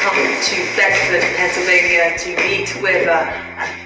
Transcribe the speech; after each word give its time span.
come 0.00 0.16
to 0.16 0.56
Bedford, 0.76 1.20
Pennsylvania 1.36 2.16
to 2.16 2.34
meet 2.48 2.74
with 2.82 3.06
uh, 3.06 3.30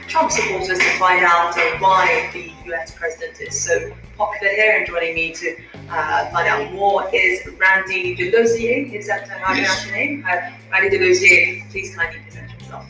Trump 0.07 0.31
supporters 0.31 0.79
to 0.79 0.91
find 0.97 1.25
out 1.25 1.59
uh, 1.59 1.79
why 1.79 2.31
the 2.33 2.53
US 2.71 2.95
president 2.95 3.41
is 3.41 3.61
so 3.61 3.93
popular 4.17 4.53
here. 4.53 4.77
And 4.79 4.87
joining 4.87 5.17
me 5.17 5.33
to 5.33 5.57
uh, 5.91 6.31
find 6.31 6.47
out 6.47 6.73
more 6.73 7.11
is 7.13 7.45
Randy 7.59 8.15
Delozier. 8.15 8.95
Is 8.95 9.09
that 9.09 9.29
how 9.29 9.55
you 9.55 9.63
pronounce 9.63 9.87
your 9.87 9.97
name? 9.97 10.25
Uh, 10.25 10.53
Randy 10.71 10.97
Delozier, 10.97 11.69
please 11.71 11.97
kindly 11.97 12.21
present 12.21 12.53
yourself. 12.53 12.89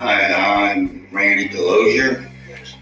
Hi, 0.00 0.74
I'm 0.74 1.06
Randy 1.10 1.48
Delozier. 1.48 2.30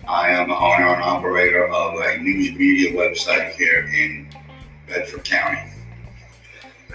I 0.08 0.30
am 0.30 0.48
the 0.48 0.57
owner 0.57 0.94
and 0.94 1.03
operator 1.04 1.68
of 1.68 1.94
a 2.00 2.18
news 2.18 2.58
media 2.58 2.93
website 2.93 3.53
here 3.53 3.89
in 3.94 4.29
Bedford 4.89 5.25
County. 5.25 5.76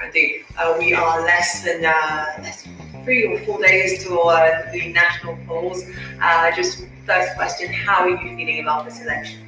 Randy, 0.02 0.44
uh, 0.58 0.76
we 0.80 0.94
are 0.94 1.22
less 1.22 1.64
than 1.64 1.86
uh, 1.86 2.26
less 2.42 2.64
than 2.64 2.81
three 3.04 3.26
or 3.26 3.40
four 3.40 3.62
days 3.62 4.04
to 4.04 4.20
uh, 4.20 4.72
the 4.72 4.92
national 4.94 5.38
polls. 5.48 5.84
Uh, 6.22 6.52
just 6.56 6.86
first 7.06 7.36
question: 7.36 7.72
How 7.74 8.04
are 8.04 8.10
you 8.10 8.18
feeling 8.18 8.62
about 8.62 8.86
this 8.86 9.02
election? 9.02 9.40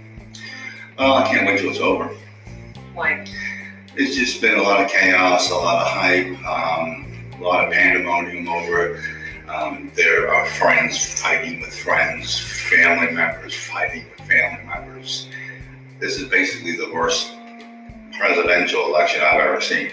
Oh, 0.97 1.15
I 1.15 1.27
can't 1.27 1.47
wait 1.47 1.59
till 1.59 1.69
it's 1.69 1.79
over. 1.79 2.09
Why? 2.93 3.25
It's 3.95 4.15
just 4.15 4.41
been 4.41 4.57
a 4.57 4.61
lot 4.61 4.81
of 4.81 4.89
chaos, 4.89 5.51
a 5.51 5.55
lot 5.55 5.81
of 5.81 5.87
hype, 5.87 6.27
um, 6.47 7.23
a 7.39 7.43
lot 7.43 7.65
of 7.65 7.73
pandemonium 7.73 8.47
over 8.47 8.85
it. 8.87 9.49
Um, 9.49 9.91
there 9.95 10.33
are 10.33 10.45
friends 10.45 11.21
fighting 11.21 11.61
with 11.61 11.75
friends, 11.75 12.39
family 12.39 13.11
members 13.11 13.53
fighting 13.53 14.05
with 14.09 14.27
family 14.27 14.65
members. 14.65 15.29
This 15.99 16.19
is 16.19 16.27
basically 16.29 16.75
the 16.75 16.91
worst 16.93 17.33
presidential 18.17 18.85
election 18.87 19.21
I've 19.21 19.41
ever 19.41 19.61
seen. 19.61 19.91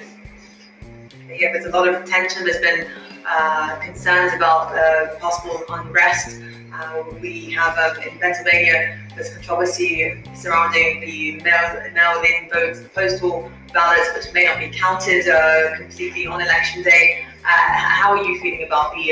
Yeah, 1.28 1.52
there's 1.52 1.66
a 1.66 1.70
lot 1.70 1.88
of 1.88 2.04
tension. 2.08 2.44
There's 2.44 2.60
been 2.60 2.86
uh, 3.26 3.76
concerns 3.80 4.34
about 4.34 4.74
uh, 4.74 5.14
possible 5.18 5.64
unrest. 5.70 6.40
Uh, 6.72 7.04
we 7.20 7.50
have 7.50 7.76
uh, 7.78 8.00
in 8.00 8.18
Pennsylvania 8.18 8.98
there's 9.14 9.34
controversy 9.34 10.22
surrounding 10.34 11.00
the 11.00 11.40
mail, 11.42 11.90
mail-in 11.92 12.48
votes, 12.50 12.80
the 12.80 12.88
postal 12.88 13.50
ballots, 13.72 14.08
which 14.14 14.32
may 14.32 14.44
not 14.44 14.58
be 14.58 14.70
counted 14.70 15.28
uh, 15.28 15.76
completely 15.76 16.26
on 16.26 16.40
election 16.40 16.82
day. 16.82 17.26
How 17.42 18.12
are 18.12 18.22
you 18.22 18.38
feeling 18.40 18.64
about 18.66 18.92
the, 18.92 19.08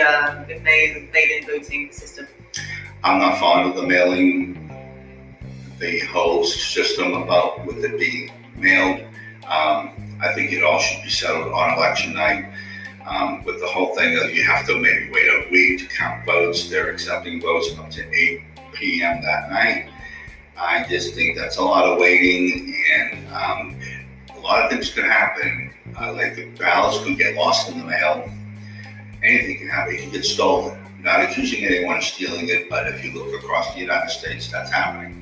the 0.48 0.60
mail, 0.60 1.02
mail-in 1.12 1.46
voting 1.46 1.90
system? 1.92 2.26
I'm 3.02 3.18
not 3.18 3.38
fond 3.38 3.68
of 3.68 3.76
the 3.76 3.86
mailing, 3.86 4.70
the 5.78 6.00
whole 6.00 6.44
system 6.44 7.14
about 7.14 7.66
with 7.66 7.84
it 7.84 7.98
being 7.98 8.30
mailed. 8.56 9.00
Um, 9.46 9.92
I 10.20 10.32
think 10.34 10.52
it 10.52 10.62
all 10.64 10.78
should 10.78 11.02
be 11.02 11.10
settled 11.10 11.52
on 11.52 11.78
election 11.78 12.14
night. 12.14 12.52
Um, 13.08 13.42
with 13.44 13.58
the 13.60 13.66
whole 13.66 13.94
thing 13.94 14.18
of 14.18 14.34
you 14.34 14.44
have 14.44 14.66
to 14.66 14.78
maybe 14.78 15.10
wait 15.10 15.28
a 15.28 15.48
week 15.50 15.78
to 15.80 15.86
count 15.86 16.26
votes. 16.26 16.68
They're 16.68 16.90
accepting 16.90 17.40
votes 17.40 17.74
up 17.78 17.90
to 17.92 18.14
8 18.14 18.42
p.m. 18.74 19.22
that 19.22 19.50
night. 19.50 19.90
I 20.58 20.84
just 20.88 21.14
think 21.14 21.38
that's 21.38 21.56
a 21.56 21.62
lot 21.62 21.84
of 21.84 21.98
waiting, 21.98 22.76
and 22.98 23.28
um, 23.28 23.80
a 24.36 24.40
lot 24.40 24.62
of 24.62 24.70
things 24.70 24.92
could 24.92 25.04
happen. 25.04 25.72
Uh, 25.98 26.12
like 26.12 26.36
the 26.36 26.50
ballots 26.58 27.02
could 27.02 27.16
get 27.16 27.34
lost 27.34 27.70
in 27.70 27.78
the 27.78 27.84
mail. 27.84 28.30
Anything 29.22 29.58
can 29.58 29.68
happen. 29.68 29.94
It 29.94 30.02
can 30.02 30.10
get 30.10 30.24
stolen. 30.24 30.78
I'm 30.96 31.02
not 31.02 31.20
accusing 31.22 31.64
anyone 31.64 31.96
of 31.96 32.04
stealing 32.04 32.48
it, 32.48 32.68
but 32.68 32.88
if 32.88 33.02
you 33.04 33.12
look 33.12 33.32
across 33.42 33.72
the 33.72 33.80
United 33.80 34.10
States, 34.10 34.50
that's 34.50 34.70
happening. 34.70 35.14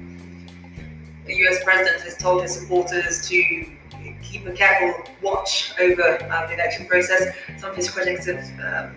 The 1.27 1.35
US 1.47 1.63
president 1.63 2.03
has 2.03 2.17
told 2.17 2.43
his 2.43 2.59
supporters 2.59 3.29
to 3.29 3.67
keep 4.37 4.47
a 4.47 4.53
careful 4.53 5.05
watch 5.23 5.73
over 5.81 6.03
uh, 6.03 6.47
the 6.47 6.55
election 6.55 6.87
process. 6.87 7.35
Some 7.59 7.71
of 7.71 7.77
his 7.77 7.91
critics 7.91 8.27
have 8.27 8.45
um, 8.61 8.97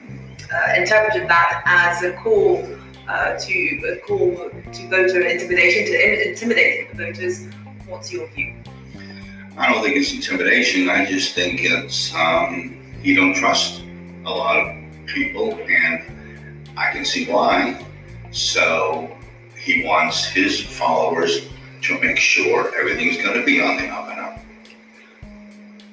uh, 0.54 0.74
interpreted 0.76 1.30
that 1.30 1.62
as 1.66 2.04
a 2.04 2.14
call 2.14 2.68
uh, 3.08 3.38
to 3.38 3.54
a 3.88 4.00
call 4.06 4.50
to 4.74 4.88
voter 4.90 5.22
intimidation, 5.22 5.86
to 5.86 6.30
intimidate 6.30 6.94
voters. 6.94 7.48
What's 7.88 8.12
your 8.12 8.28
view? 8.30 8.56
I 9.58 9.72
don't 9.72 9.84
think 9.84 9.98
it's 9.98 10.14
intimidation. 10.14 10.90
I 10.90 11.06
just 11.06 11.36
think 11.36 11.62
it's 11.64 12.14
um, 12.16 12.78
you 13.02 13.16
don't 13.16 13.36
trust 13.36 13.84
a 14.26 14.30
lot 14.30 14.58
of 14.58 14.76
people, 15.06 15.54
and 15.56 16.68
I 16.78 16.92
can 16.92 17.04
see 17.04 17.26
why. 17.32 17.86
So 18.32 19.16
he 19.58 19.84
wants 19.86 20.26
his 20.26 20.62
followers 20.62 21.50
to 21.82 22.00
make 22.00 22.18
sure 22.18 22.74
everything's 22.80 23.18
going 23.18 23.40
to 23.40 23.46
be 23.46 23.62
on 23.62 23.78
the 23.78 23.88
up 23.88 24.10
and. 24.10 24.19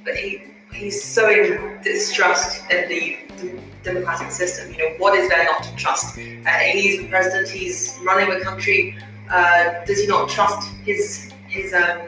But 0.07 0.15
he 0.15 0.43
he's 0.73 1.03
sowing 1.03 1.81
distrust 1.83 2.63
in 2.71 2.89
the, 2.89 3.19
the 3.39 3.61
democratic 3.83 4.31
system. 4.31 4.73
You 4.73 4.79
know, 4.79 4.95
what 4.99 5.19
is 5.19 5.29
there 5.29 5.45
not 5.45 5.65
to 5.65 5.75
trust? 5.75 6.17
Uh, 6.17 6.49
he's 6.73 7.01
the 7.01 7.09
president. 7.09 7.49
He's 7.49 7.99
running 8.05 8.39
the 8.39 8.45
country. 8.45 8.97
Uh, 9.29 9.85
does 9.85 10.01
he 10.01 10.07
not 10.07 10.29
trust 10.29 10.71
his 10.85 11.33
his 11.49 11.75
um, 11.75 11.99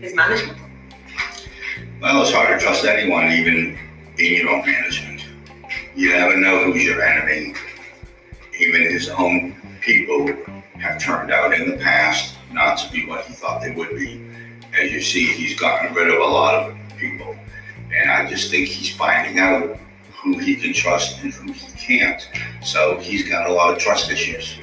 his 0.00 0.14
management? 0.16 0.58
Well, 2.00 2.22
it's 2.22 2.32
hard 2.32 2.58
to 2.58 2.64
trust 2.64 2.84
anyone, 2.84 3.30
even 3.30 3.78
in 4.18 4.34
your 4.34 4.50
own 4.50 4.66
management. 4.66 5.24
You 5.94 6.10
never 6.10 6.36
know 6.36 6.64
who's 6.64 6.84
your 6.84 7.02
enemy. 7.02 7.54
Even 8.58 8.82
his 8.82 9.08
own 9.08 9.54
people 9.80 10.26
have 10.78 11.00
turned 11.00 11.30
out 11.30 11.52
in 11.54 11.70
the 11.70 11.76
past 11.76 12.36
not 12.52 12.78
to 12.78 12.92
be 12.92 13.06
what 13.06 13.24
he 13.26 13.34
thought 13.34 13.60
they 13.60 13.72
would 13.72 13.90
be. 13.90 14.24
As 14.78 14.92
you 14.92 15.00
see, 15.00 15.26
he's 15.32 15.58
gotten 15.58 15.94
rid 15.94 16.08
of 16.08 16.20
a 16.20 16.24
lot 16.24 16.54
of 16.54 16.77
people. 16.98 17.36
And 17.94 18.10
I 18.10 18.28
just 18.28 18.50
think 18.50 18.68
he's 18.68 18.94
finding 18.94 19.38
out 19.38 19.78
who 20.12 20.38
he 20.38 20.56
can 20.56 20.72
trust 20.72 21.22
and 21.22 21.32
who 21.32 21.52
he 21.52 21.72
can't. 21.78 22.28
So 22.62 22.98
he's 22.98 23.28
got 23.28 23.48
a 23.48 23.52
lot 23.52 23.72
of 23.72 23.78
trust 23.78 24.10
issues. 24.10 24.58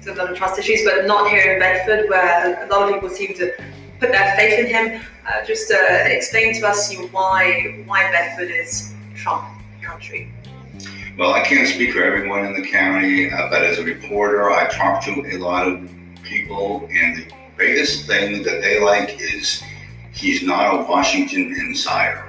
So 0.00 0.14
a 0.14 0.14
lot 0.14 0.30
of 0.30 0.36
trust 0.36 0.58
issues, 0.58 0.82
but 0.84 1.06
not 1.06 1.28
here 1.28 1.52
in 1.52 1.58
Bedford, 1.58 2.08
where 2.08 2.64
a 2.64 2.68
lot 2.68 2.88
of 2.88 2.94
people 2.94 3.10
seem 3.10 3.34
to 3.34 3.52
put 3.98 4.12
their 4.12 4.34
faith 4.34 4.58
in 4.58 4.66
him. 4.66 5.02
Uh, 5.28 5.44
just 5.44 5.70
uh, 5.70 5.76
explain 6.06 6.54
to 6.54 6.66
us 6.66 6.94
why 7.12 7.82
why 7.86 8.10
Bedford 8.10 8.50
is 8.50 8.94
Trump 9.14 9.44
country. 9.82 10.32
Well, 11.18 11.32
I 11.32 11.42
can't 11.42 11.68
speak 11.68 11.92
for 11.92 12.02
everyone 12.02 12.46
in 12.46 12.54
the 12.54 12.66
county, 12.66 13.30
uh, 13.30 13.50
but 13.50 13.62
as 13.62 13.78
a 13.78 13.84
reporter, 13.84 14.50
I 14.50 14.68
talk 14.68 15.04
to 15.04 15.10
a 15.34 15.36
lot 15.36 15.68
of 15.68 15.90
people, 16.22 16.88
and 16.90 17.16
the 17.18 17.26
biggest 17.58 18.06
thing 18.06 18.42
that 18.44 18.62
they 18.62 18.80
like 18.80 19.20
is 19.20 19.62
he's 20.12 20.42
not 20.42 20.74
a 20.74 20.82
Washington 20.90 21.54
insider. 21.58 22.26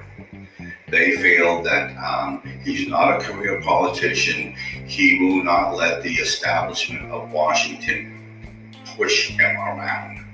They 0.89 1.15
feel 1.17 1.63
that 1.63 1.95
um, 1.97 2.41
he's 2.63 2.87
not 2.87 3.21
a 3.21 3.23
career 3.23 3.61
politician. 3.61 4.53
He 4.85 5.19
will 5.19 5.43
not 5.43 5.75
let 5.75 6.03
the 6.03 6.13
establishment 6.15 7.09
of 7.11 7.31
Washington 7.31 8.19
push 8.97 9.29
him 9.29 9.55
around. 9.55 10.25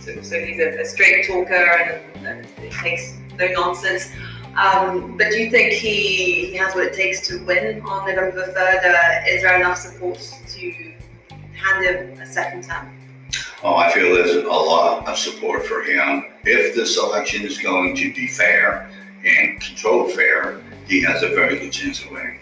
So, 0.00 0.22
so 0.22 0.40
he's 0.40 0.60
a, 0.60 0.80
a 0.80 0.84
straight 0.84 1.26
talker 1.26 1.52
and, 1.54 2.26
and 2.26 2.46
it 2.64 2.72
takes 2.72 3.18
no 3.38 3.48
nonsense. 3.48 4.10
Um, 4.56 5.18
but 5.18 5.30
do 5.30 5.38
you 5.38 5.50
think 5.50 5.72
he, 5.72 6.46
he 6.46 6.54
has 6.56 6.74
what 6.74 6.86
it 6.86 6.94
takes 6.94 7.26
to 7.28 7.44
win 7.44 7.82
on 7.82 8.08
November 8.08 8.46
3rd? 8.46 8.84
Uh, 8.84 9.28
is 9.28 9.42
there 9.42 9.56
enough 9.56 9.76
support 9.76 10.18
to 10.18 10.94
hand 11.52 11.84
him 11.84 12.20
a 12.20 12.26
second 12.26 12.64
term? 12.64 12.96
Oh, 13.62 13.74
I 13.74 13.90
feel 13.90 14.14
there's 14.14 14.36
a 14.36 14.48
lot 14.48 15.06
of 15.06 15.18
support 15.18 15.66
for 15.66 15.82
him. 15.82 16.24
If 16.48 16.76
this 16.76 16.96
election 16.96 17.42
is 17.42 17.58
going 17.58 17.96
to 17.96 18.14
be 18.14 18.28
fair 18.28 18.88
and 19.24 19.60
controlled 19.60 20.12
fair, 20.12 20.62
he 20.86 21.02
has 21.02 21.24
a 21.24 21.30
very 21.30 21.58
good 21.58 21.72
chance 21.72 22.04
of 22.04 22.12
winning. 22.12 22.38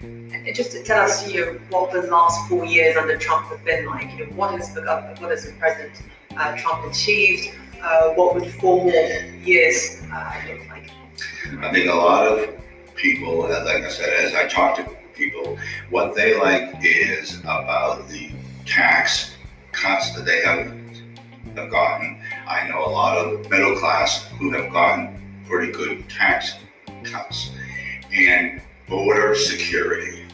And 0.00 0.54
just 0.54 0.70
to 0.70 0.84
tell 0.84 1.02
us, 1.04 1.28
you 1.28 1.44
know, 1.44 1.60
what 1.70 1.90
the 1.90 2.02
last 2.02 2.48
four 2.48 2.64
years 2.64 2.96
under 2.96 3.16
Trump 3.16 3.46
have 3.46 3.64
been 3.64 3.86
like. 3.86 4.16
You 4.16 4.26
know, 4.26 4.32
what 4.34 4.52
has 4.52 4.72
the 4.72 4.82
government, 4.82 5.20
what 5.20 5.32
has 5.32 5.44
the 5.44 5.52
President 5.54 6.00
uh, 6.36 6.56
Trump 6.56 6.88
achieved? 6.88 7.56
Uh, 7.82 8.10
what 8.10 8.36
would 8.36 8.46
four 8.52 8.84
more 8.84 8.92
years 9.42 10.00
uh, 10.12 10.40
look 10.48 10.68
like? 10.68 10.88
I 11.58 11.72
think 11.72 11.90
a 11.90 11.94
lot 11.96 12.24
of 12.24 12.56
people, 12.94 13.46
uh, 13.46 13.64
like 13.64 13.82
I 13.82 13.88
said, 13.88 14.10
as 14.10 14.32
I 14.36 14.46
talk 14.46 14.76
to 14.76 14.88
people, 15.14 15.58
what 15.90 16.14
they 16.14 16.38
like 16.38 16.72
is 16.84 17.40
about 17.40 18.06
the 18.08 18.30
tax 18.64 19.34
cuts 19.72 20.14
that 20.14 20.24
they 20.24 20.40
have, 20.42 20.72
have 21.56 21.68
gotten. 21.68 22.17
I 22.48 22.66
know 22.66 22.82
a 22.82 22.88
lot 22.88 23.18
of 23.18 23.50
middle 23.50 23.76
class 23.76 24.26
who 24.38 24.50
have 24.52 24.72
gotten 24.72 25.42
pretty 25.46 25.70
good 25.70 26.08
tax 26.08 26.54
cuts. 27.02 27.50
And 28.10 28.62
border 28.88 29.34
security. 29.34 30.24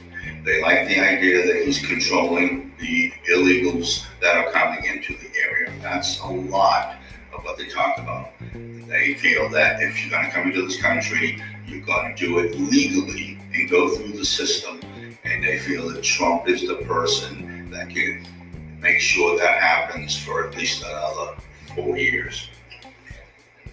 They 0.44 0.62
like 0.62 0.86
the 0.86 1.00
idea 1.00 1.44
that 1.44 1.64
he's 1.64 1.84
controlling 1.84 2.72
the 2.78 3.12
illegals 3.28 4.04
that 4.20 4.36
are 4.36 4.52
coming 4.52 4.84
into 4.84 5.16
the 5.16 5.28
area. 5.36 5.72
That's 5.82 6.20
a 6.20 6.28
lot 6.28 6.98
of 7.36 7.42
what 7.42 7.58
they 7.58 7.66
talk 7.66 7.98
about. 7.98 8.30
They 8.52 9.14
feel 9.14 9.48
that 9.48 9.82
if 9.82 10.00
you're 10.00 10.10
going 10.10 10.26
to 10.26 10.30
come 10.30 10.46
into 10.46 10.64
this 10.64 10.80
country, 10.80 11.42
you're 11.66 11.84
going 11.84 12.14
to 12.14 12.26
do 12.26 12.38
it 12.38 12.54
legally 12.54 13.40
and 13.52 13.68
go 13.68 13.96
through 13.96 14.12
the 14.12 14.24
system. 14.24 14.78
And 15.24 15.42
they 15.42 15.58
feel 15.58 15.88
that 15.88 16.04
Trump 16.04 16.48
is 16.48 16.64
the 16.64 16.76
person 16.86 17.68
that 17.70 17.90
can 17.90 18.24
make 18.80 19.00
sure 19.00 19.36
that 19.36 19.60
happens 19.60 20.16
for 20.16 20.46
at 20.46 20.56
least 20.56 20.84
another 20.84 21.34
four 21.74 21.96
years. 21.96 22.48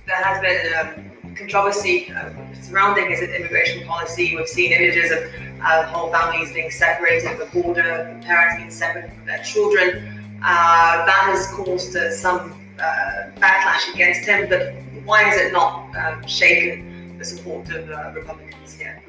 There 0.06 0.16
has 0.16 0.42
been 0.42 0.74
um, 0.74 1.36
controversy 1.36 2.12
uh, 2.12 2.30
surrounding 2.62 3.10
his 3.10 3.22
immigration 3.22 3.86
policy. 3.88 4.36
We've 4.36 4.48
seen 4.48 4.72
images 4.72 5.12
of 5.12 5.24
uh, 5.62 5.86
whole 5.88 6.12
families 6.12 6.54
being 6.54 6.72
separated 6.72 7.28
at 7.28 7.40
the 7.40 7.62
border, 7.62 8.20
parents 8.24 8.58
being 8.58 8.72
separated 8.72 9.14
from 9.14 9.26
their 9.26 9.44
children. 9.44 10.40
Uh, 10.44 11.06
that 11.06 11.30
has 11.32 11.48
caused 11.54 11.96
uh, 11.96 12.12
some 12.12 12.60
uh, 12.80 13.30
backlash 13.38 13.94
against 13.94 14.28
him, 14.28 14.50
but 14.50 14.74
why 15.06 15.22
has 15.22 15.40
it 15.40 15.54
not 15.54 15.96
um, 15.96 16.26
shaken 16.28 17.18
the 17.18 17.24
support 17.24 17.70
of 17.70 17.90
uh, 17.90 18.12
Republicans 18.16 18.74
here? 18.74 19.02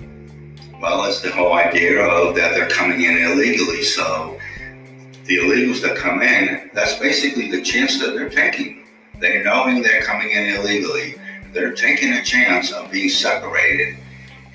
Well, 0.81 1.05
it's 1.05 1.21
the 1.21 1.31
whole 1.31 1.55
idea 1.55 2.05
of 2.05 2.35
that 2.35 2.55
they're 2.55 2.69
coming 2.69 3.03
in 3.03 3.17
illegally. 3.17 3.83
So 3.83 4.39
the 5.25 5.39
illegals 5.39 5.81
that 5.83 5.97
come 5.97 6.21
in, 6.21 6.71
that's 6.75 6.99
basically 6.99 7.51
the 7.51 7.63
chance 7.63 7.99
that 8.01 8.15
they're 8.15 8.29
taking. 8.29 8.82
They're 9.23 9.45
knowing 9.45 9.83
they're 9.83 10.03
coming 10.03 10.33
in 10.33 10.57
illegally. 10.57 11.15
They're 11.53 11.75
taking 11.75 12.15
a 12.15 12.25
chance 12.25 12.73
of 12.73 12.91
being 12.91 13.09
separated. 13.09 13.97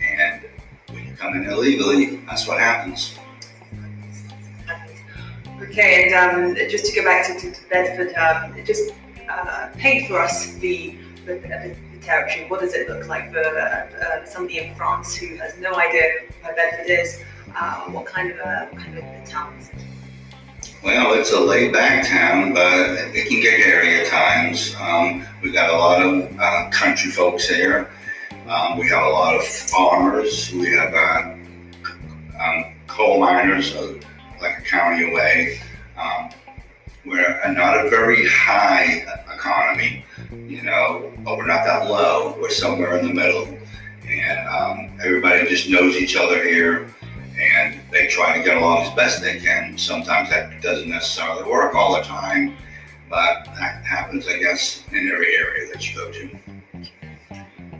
And 0.02 0.44
when 0.90 1.08
you 1.08 1.14
come 1.14 1.36
in 1.36 1.46
illegally, 1.46 2.18
that's 2.28 2.46
what 2.46 2.60
happens. 2.60 3.18
Okay, 5.62 6.12
and 6.12 6.14
um, 6.14 6.69
just 6.69 6.86
to 6.88 6.96
go 7.00 7.06
back 7.06 7.25
to, 7.40 7.50
to, 7.50 7.69
Bedford, 7.69 8.14
um, 8.16 8.54
just 8.66 8.92
uh, 9.30 9.69
paint 9.78 10.10
for 10.10 10.19
us 10.19 10.56
the, 10.56 10.98
the, 11.25 11.36
the, 11.36 11.75
territory. 12.02 12.50
What 12.50 12.60
does 12.60 12.74
it 12.74 12.90
look 12.90 13.08
like 13.08 13.31
for 13.31 13.40
uh, 13.40 14.25
somebody 14.25 14.60
in 14.60 14.75
France 14.75 15.16
who 15.16 15.38
has 15.38 15.58
no 15.60 15.75
idea 15.75 16.25
where 16.42 16.56
Bedford 16.56 16.90
is? 16.90 17.24
Uh, 17.56 17.84
what 17.92 18.06
kind 18.06 18.31
of 18.31 18.38
a 18.38 18.68
what 18.72 18.81
kind 18.84 18.98
of 18.98 19.04
a 19.04 19.25
town 19.25 19.58
is 19.60 19.69
it? 19.69 19.87
Well, 20.84 21.14
it's 21.14 21.34
a 21.34 21.40
laid 21.40 21.74
back 21.74 22.08
town, 22.08 22.54
but 22.54 22.70
it 23.16 23.28
can 23.28 23.42
get 23.42 23.60
hairy 23.60 24.00
at 24.00 24.08
times. 24.08 24.76
Um, 24.80 25.26
we've 25.42 25.54
got 25.54 25.72
a 25.72 25.78
lot 25.78 26.02
of 26.02 26.40
uh, 26.40 26.70
country 26.70 27.10
folks 27.10 27.50
here. 27.50 27.90
Um, 28.48 28.78
we 28.78 28.88
have 28.90 29.04
a 29.04 29.10
lot 29.10 29.36
of 29.36 29.44
farmers. 29.44 30.54
We 30.54 30.72
have 30.76 30.94
uh, 30.94 31.34
um, 32.40 32.76
coal 32.86 33.20
miners, 33.20 33.76
uh, 33.76 33.96
like 34.40 34.60
a 34.60 34.62
county 34.62 35.12
away. 35.12 35.60
Um, 35.98 36.30
we're 37.06 37.52
not 37.54 37.86
a 37.86 37.90
very 37.90 38.28
high 38.28 39.04
economy, 39.34 40.06
you 40.46 40.62
know, 40.62 41.12
but 41.24 41.38
we're 41.38 41.48
not 41.48 41.66
that 41.66 41.90
low. 41.90 42.38
We're 42.40 42.52
somewhere 42.52 42.98
in 42.98 43.08
the 43.08 43.14
middle. 43.14 43.48
And 44.08 44.48
um, 44.48 45.00
everybody 45.04 45.50
just 45.50 45.70
knows 45.70 45.96
each 45.96 46.16
other 46.16 46.44
here 46.44 46.94
and 47.39 47.80
they 47.92 48.07
try 48.07 48.38
to 48.38 48.44
get 48.44 48.57
along 48.57 48.84
as 48.84 48.94
best 48.95 49.22
they 49.22 49.39
can. 49.39 49.78
Sometimes 49.78 50.30
that 50.30 50.62
doesn't 50.62 50.89
necessarily 50.89 51.50
work 51.50 51.75
all 51.75 51.95
the 51.95 52.01
time, 52.01 52.57
but 53.10 53.45
that 53.60 53.84
happens, 53.84 54.28
I 54.28 54.38
guess, 54.38 54.84
in 54.92 55.10
every 55.13 55.36
area 55.36 55.72
that 55.72 55.88
you 55.88 55.95
go 55.95 56.12
to. 56.12 56.39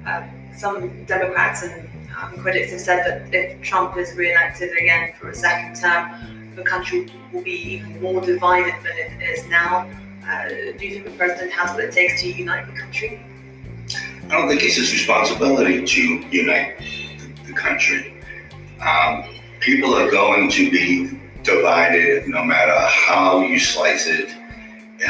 Um, 0.06 0.30
some 0.56 1.06
Democrats 1.06 1.64
and 1.64 1.90
um, 2.22 2.38
critics 2.38 2.72
have 2.72 2.82
said 2.82 3.04
that 3.06 3.34
if 3.34 3.62
Trump 3.62 3.98
is 3.98 4.16
re-elected 4.16 4.72
again 4.78 5.14
for 5.20 5.30
a 5.30 5.36
second 5.36 5.76
term, 5.76 6.56
the 6.56 6.64
country 6.64 7.10
will 7.32 7.42
be 7.42 7.52
even 7.52 8.02
more 8.02 8.22
divided 8.22 8.74
than 8.84 8.98
it 8.98 9.22
is 9.22 9.46
now. 9.48 9.90
Uh, 10.28 10.48
do 10.50 10.86
you 10.86 10.94
think 10.96 11.06
the 11.06 11.12
president 11.12 11.52
has 11.52 11.72
what 11.72 11.84
it 11.84 11.92
takes 11.92 12.22
to 12.22 12.30
unite 12.30 12.66
the 12.68 12.80
country? 12.80 13.22
I 14.26 14.30
don't 14.30 14.50
think 14.50 14.62
it's 14.64 14.76
his 14.76 14.92
responsibility 14.92 15.86
to 15.86 16.02
unite 16.02 16.80
the, 16.80 17.48
the 17.48 17.54
country. 17.54 18.14
Um, 18.82 19.24
people 19.68 19.94
are 19.94 20.10
going 20.10 20.50
to 20.50 20.72
be 20.72 21.20
divided 21.44 22.26
no 22.26 22.42
matter 22.42 22.80
how 22.88 23.42
you 23.42 23.60
slice 23.60 24.08
it. 24.08 24.30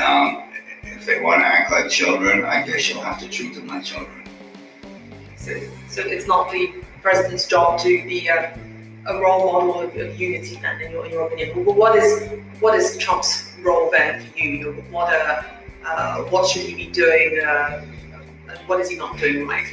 Um, 0.02 0.46
if 0.82 1.06
they 1.06 1.22
want 1.22 1.42
to 1.42 1.46
act 1.46 1.72
like 1.72 1.92
children, 1.92 2.44
I 2.44 2.66
guess 2.66 2.90
you'll 2.90 3.02
have 3.02 3.20
to 3.20 3.30
treat 3.30 3.54
them 3.54 3.68
like 3.68 3.84
children. 3.84 4.24
So, 5.36 5.52
so 5.88 6.02
it's 6.02 6.26
not 6.26 6.52
the 6.52 6.74
president's 7.04 7.46
job 7.48 7.80
to 7.82 8.04
be 8.08 8.30
a, 8.30 8.60
a 9.06 9.22
role 9.22 9.46
model 9.46 9.82
of, 9.82 9.96
of 9.96 10.20
unity, 10.20 10.58
then, 10.60 10.82
in 10.82 10.92
your, 10.92 11.06
in 11.06 11.12
your 11.12 11.28
opinion. 11.28 11.64
But 11.64 11.76
what 11.76 11.96
is 11.96 12.28
what 12.60 12.74
is 12.74 12.98
Trump's 12.98 13.54
role 13.62 13.92
then 13.92 14.26
for 14.26 14.40
you? 14.40 14.84
What 14.90 15.14
uh, 15.14 15.44
uh, 15.86 16.24
what 16.32 16.50
should 16.50 16.64
he 16.64 16.74
be 16.74 16.92
doing? 16.92 17.40
Uh, 17.46 17.86
what 18.66 18.80
is 18.82 18.90
he 18.90 18.98
not 18.98 19.20
doing 19.20 19.48
right? 19.48 19.72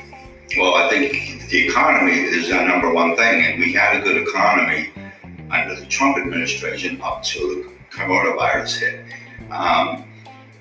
Well, 0.57 0.75
I 0.75 0.89
think 0.89 1.49
the 1.49 1.67
economy 1.67 2.13
is 2.13 2.53
our 2.53 2.69
number 2.69 2.93
one 2.93 3.17
thing, 3.17 3.45
and 3.45 3.59
we 3.59 3.73
had 3.73 3.97
a 3.97 4.03
good 4.03 4.23
economy 4.23 4.91
under 5.51 5.75
the 5.75 5.87
Trump 5.87 6.17
administration 6.17 7.01
up 7.01 7.25
till 7.25 7.49
the 7.49 7.73
coronavirus 7.91 8.79
hit. 8.79 9.05
Um, 9.51 10.05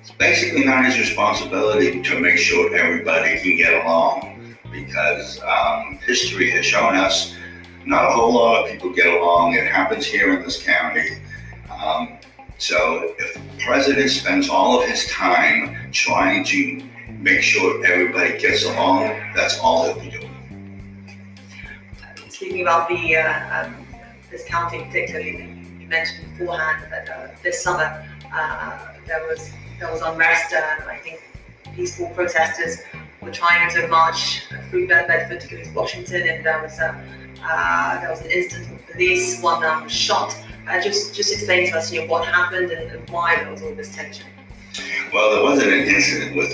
it's 0.00 0.10
basically 0.10 0.64
not 0.64 0.84
his 0.84 0.98
responsibility 0.98 2.02
to 2.02 2.18
make 2.18 2.38
sure 2.38 2.74
everybody 2.74 3.38
can 3.38 3.56
get 3.56 3.84
along 3.84 4.56
because 4.72 5.40
um, 5.42 5.98
history 6.04 6.50
has 6.50 6.66
shown 6.66 6.96
us 6.96 7.36
not 7.84 8.06
a 8.06 8.10
whole 8.10 8.34
lot 8.34 8.64
of 8.64 8.70
people 8.70 8.92
get 8.92 9.06
along. 9.06 9.54
It 9.54 9.66
happens 9.66 10.06
here 10.06 10.34
in 10.34 10.42
this 10.42 10.60
county. 10.60 11.22
Um, 11.70 12.18
so 12.58 13.14
if 13.18 13.34
the 13.34 13.64
president 13.64 14.10
spends 14.10 14.48
all 14.48 14.80
of 14.80 14.88
his 14.88 15.06
time 15.06 15.92
trying 15.92 16.42
to 16.46 16.82
make 17.24 17.40
sure 17.40 17.84
everybody 17.86 18.38
gets 18.38 18.64
along. 18.66 19.00
That's 19.34 19.58
all 19.58 19.84
he'll 19.86 19.98
be 19.98 20.10
doing. 20.10 20.30
Speaking 22.28 22.60
about 22.60 22.88
the 22.88 23.16
uh, 23.16 23.64
um, 23.64 23.74
this 24.30 24.44
county 24.44 24.84
particularly, 24.84 25.48
you 25.80 25.88
mentioned 25.88 26.36
beforehand 26.36 26.84
that 26.90 27.08
uh, 27.08 27.28
this 27.42 27.62
summer 27.62 28.06
uh, 28.32 28.78
there 29.06 29.24
was 29.26 29.50
there 29.80 29.90
was 29.90 30.02
unrest. 30.02 30.52
Uh, 30.52 30.86
I 30.86 30.98
think 30.98 31.22
peaceful 31.74 32.08
protesters 32.10 32.78
were 33.22 33.30
trying 33.30 33.70
to 33.70 33.88
march 33.88 34.42
through 34.68 34.88
Bedford 34.88 35.40
to 35.40 35.48
go 35.48 35.62
to 35.62 35.70
Washington, 35.70 36.28
and 36.28 36.44
there 36.44 36.60
was 36.62 36.78
a 36.78 36.90
uh, 37.42 38.00
there 38.00 38.10
was 38.10 38.20
an 38.20 38.30
incident 38.30 38.70
with 38.72 38.86
police. 38.92 39.40
One 39.40 39.64
um, 39.64 39.88
shot. 39.88 40.36
Uh, 40.68 40.80
just 40.82 41.14
just 41.14 41.32
explain 41.32 41.70
to 41.70 41.78
us 41.78 41.90
you 41.90 42.00
know, 42.00 42.06
what 42.06 42.26
happened 42.26 42.70
and, 42.70 42.90
and 42.90 43.10
why 43.10 43.36
there 43.36 43.50
was 43.50 43.62
all 43.62 43.74
this 43.74 43.94
tension. 43.94 44.26
Well, 45.12 45.30
there 45.34 45.42
wasn't 45.42 45.72
an 45.72 45.86
incident 45.86 46.36
with 46.36 46.52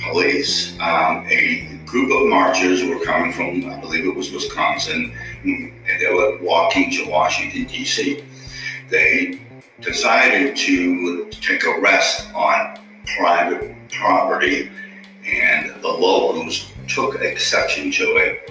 police. 0.00 0.78
Um, 0.80 1.26
a 1.28 1.78
group 1.86 2.10
of 2.12 2.28
marchers 2.28 2.84
were 2.84 3.04
coming 3.04 3.32
from, 3.32 3.70
I 3.70 3.80
believe 3.80 4.04
it 4.04 4.14
was 4.14 4.30
Wisconsin, 4.32 5.14
and 5.42 5.72
they 6.00 6.12
were 6.12 6.38
walking 6.38 6.90
to 6.92 7.10
Washington, 7.10 7.64
D.C. 7.64 8.24
They 8.88 9.40
decided 9.80 10.56
to 10.56 11.26
take 11.30 11.64
a 11.64 11.80
rest 11.80 12.32
on 12.34 12.78
private 13.16 13.74
property, 13.90 14.70
and 15.26 15.70
the 15.82 15.88
locals 15.88 16.70
took 16.88 17.20
exception 17.20 17.90
to 17.92 18.04
it. 18.16 18.50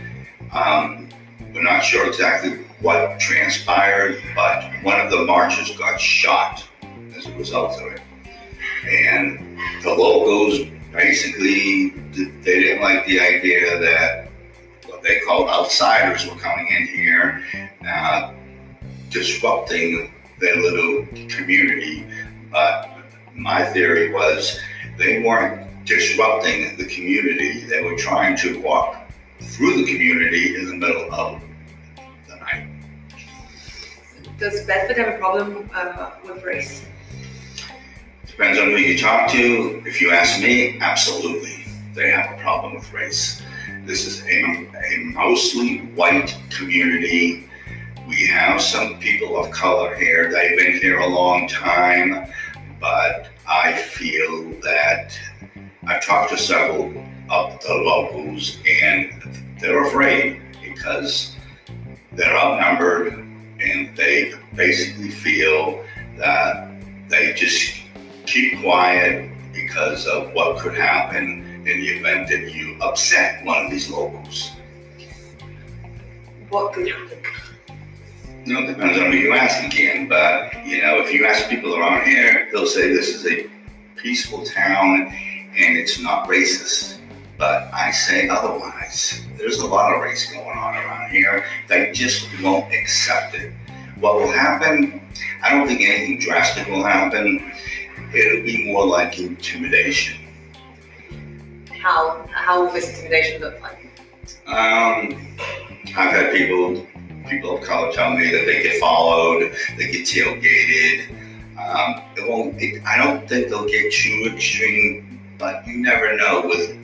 Um, 0.51 1.09
we're 1.53 1.63
not 1.63 1.83
sure 1.83 2.07
exactly 2.07 2.65
what 2.81 3.19
transpired, 3.19 4.21
but 4.35 4.63
one 4.83 4.99
of 4.99 5.11
the 5.11 5.25
marchers 5.25 5.75
got 5.77 5.99
shot 5.99 6.63
as 7.15 7.25
a 7.25 7.31
result 7.33 7.81
of 7.81 7.93
it. 7.93 8.01
And 8.87 9.57
the 9.83 9.89
locals 9.89 10.67
basically 10.91 11.89
they 12.15 12.59
didn't 12.59 12.81
like 12.81 13.05
the 13.05 13.19
idea 13.19 13.79
that 13.79 14.29
what 14.85 15.01
they 15.03 15.19
called 15.21 15.49
outsiders 15.49 16.25
were 16.27 16.39
coming 16.39 16.67
in 16.67 16.87
here, 16.87 17.43
uh, 17.87 18.33
disrupting 19.09 20.13
their 20.39 20.55
little 20.57 21.05
community. 21.29 22.05
But 22.51 22.89
my 23.35 23.65
theory 23.65 24.11
was 24.11 24.59
they 24.97 25.21
weren't 25.21 25.85
disrupting 25.85 26.77
the 26.77 26.85
community; 26.85 27.65
they 27.65 27.83
were 27.83 27.97
trying 27.97 28.37
to 28.37 28.59
walk 28.61 28.97
through 29.39 29.77
the 29.77 29.85
community 29.85 30.55
in 30.55 30.65
the 30.67 30.75
middle 30.75 31.13
of 31.13 31.41
the 32.27 32.35
night. 32.37 32.67
Does 34.39 34.65
Bedford 34.65 34.97
have 34.97 35.15
a 35.15 35.17
problem 35.17 35.69
uh, 35.73 36.11
with 36.25 36.43
race? 36.43 36.85
Depends 38.37 38.59
on 38.59 38.67
who 38.67 38.77
you 38.77 38.95
talk 38.95 39.31
to. 39.31 39.81
If 39.83 39.99
you 39.99 40.11
ask 40.11 40.39
me, 40.39 40.77
absolutely, 40.79 41.65
they 41.95 42.11
have 42.11 42.37
a 42.37 42.39
problem 42.39 42.75
with 42.75 42.93
race. 42.93 43.41
This 43.83 44.05
is 44.05 44.23
a, 44.27 44.67
a 44.77 44.99
mostly 45.05 45.79
white 45.95 46.37
community. 46.51 47.49
We 48.07 48.27
have 48.27 48.61
some 48.61 48.99
people 48.99 49.43
of 49.43 49.49
color 49.49 49.95
here. 49.95 50.31
They've 50.31 50.55
been 50.55 50.73
here 50.73 50.99
a 50.99 51.07
long 51.07 51.47
time, 51.47 52.31
but 52.79 53.29
I 53.47 53.73
feel 53.73 54.51
that 54.61 55.17
I've 55.87 56.05
talked 56.05 56.29
to 56.29 56.37
several 56.37 56.93
of 57.31 57.59
the 57.63 57.73
locals, 57.73 58.59
and 58.83 59.49
they're 59.59 59.83
afraid 59.87 60.43
because 60.61 61.35
they're 62.11 62.37
outnumbered, 62.37 63.13
and 63.13 63.97
they 63.97 64.35
basically 64.53 65.09
feel 65.09 65.83
that 66.19 66.69
they 67.09 67.33
just 67.33 67.86
keep 68.27 68.59
quiet 68.59 69.31
because 69.53 70.05
of 70.05 70.31
what 70.33 70.59
could 70.59 70.75
happen 70.75 71.43
in 71.65 71.79
the 71.81 71.89
event 71.89 72.27
that 72.29 72.53
you 72.53 72.77
upset 72.81 73.43
one 73.43 73.65
of 73.65 73.71
these 73.71 73.89
locals. 73.89 74.51
What 76.49 76.73
could 76.73 76.87
happen? 76.87 77.17
Know, 78.45 78.59
it 78.59 78.67
depends 78.67 78.97
on 78.97 79.11
who 79.11 79.17
you 79.17 79.33
ask 79.33 79.65
again, 79.65 80.07
but 80.07 80.65
you 80.65 80.81
know, 80.81 80.99
if 81.01 81.11
you 81.11 81.25
ask 81.25 81.49
people 81.49 81.75
around 81.75 82.05
here, 82.05 82.47
they'll 82.51 82.65
say 82.65 82.93
this 82.93 83.13
is 83.13 83.25
a 83.25 83.49
peaceful 83.97 84.45
town 84.45 85.13
and 85.57 85.77
it's 85.77 85.99
not 85.99 86.29
racist. 86.29 86.99
But 87.37 87.69
I 87.73 87.91
say 87.91 88.29
otherwise. 88.29 89.21
There's 89.37 89.59
a 89.59 89.67
lot 89.67 89.93
of 89.93 90.01
race 90.01 90.31
going 90.31 90.57
on 90.57 90.75
around 90.75 91.11
here. 91.11 91.43
They 91.67 91.91
just 91.91 92.27
won't 92.41 92.73
accept 92.73 93.35
it. 93.35 93.53
What 93.99 94.15
will 94.15 94.31
happen, 94.31 95.01
I 95.43 95.51
don't 95.51 95.67
think 95.67 95.81
anything 95.81 96.19
drastic 96.19 96.67
will 96.67 96.83
happen. 96.83 97.51
It'll 98.13 98.43
be 98.43 98.71
more 98.71 98.85
like 98.85 99.19
intimidation. 99.19 100.17
How 101.71 102.25
how 102.31 102.65
will 102.65 102.73
this 102.73 102.89
intimidation 102.89 103.41
look 103.41 103.61
like? 103.61 103.77
Um, 104.47 105.35
I've 105.95 106.11
had 106.11 106.31
people, 106.31 106.85
people 107.29 107.57
of 107.57 107.63
color 107.63 107.91
tell 107.91 108.11
me 108.11 108.31
that 108.31 108.45
they 108.45 108.63
get 108.63 108.79
followed, 108.79 109.53
they 109.77 109.91
get 109.91 110.05
tailgated. 110.05 111.09
Um, 111.59 112.01
it 112.15 112.29
won't. 112.29 112.61
It, 112.61 112.81
I 112.85 112.97
don't 112.97 113.27
think 113.27 113.49
they'll 113.49 113.67
get 113.67 113.91
too 113.91 114.31
extreme, 114.33 115.19
but 115.37 115.67
you 115.67 115.77
never 115.77 116.15
know 116.15 116.43
with 116.45 116.77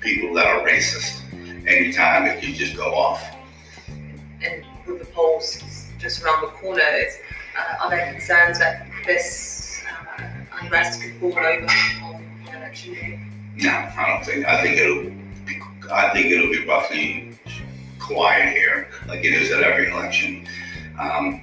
people 0.00 0.34
that 0.34 0.46
are 0.46 0.66
racist. 0.66 1.22
Anytime 1.66 2.26
if 2.26 2.46
you 2.46 2.54
just 2.54 2.76
go 2.76 2.94
off. 2.94 3.22
And 4.42 4.64
with 4.86 5.00
the 5.00 5.06
polls 5.06 5.62
just 5.98 6.22
around 6.22 6.42
the 6.42 6.48
corner, 6.48 6.82
uh, 6.82 7.84
are 7.84 7.90
there 7.90 8.12
concerns 8.12 8.58
that 8.58 8.88
this 9.06 9.57
unrest 10.68 11.02
could 11.02 11.14
fall 11.14 11.32
over 11.32 11.66
on 12.04 12.24
election 12.54 12.94
day? 12.94 13.20
No, 13.56 13.70
I 13.70 14.06
don't 14.08 14.24
think. 14.24 14.46
I 14.46 14.62
think 14.62 14.78
it'll. 14.78 15.10
Be, 15.46 15.60
I 15.90 16.10
think 16.10 16.26
it'll 16.26 16.50
be 16.50 16.66
roughly 16.66 17.38
quiet 17.98 18.52
here, 18.52 18.88
like 19.06 19.24
it 19.24 19.32
is 19.32 19.50
at 19.50 19.62
every 19.62 19.90
election. 19.90 20.46
Um, 20.98 21.42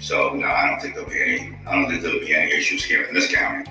so 0.00 0.34
no, 0.34 0.46
I 0.46 0.70
don't 0.70 0.80
think 0.80 0.94
there'll 0.94 1.10
be 1.10 1.22
any. 1.22 1.56
I 1.66 1.74
don't 1.74 1.88
think 1.88 2.02
there'll 2.02 2.20
be 2.20 2.34
any 2.34 2.52
issues 2.52 2.84
here 2.84 3.02
in 3.04 3.14
this 3.14 3.32
county. 3.32 3.70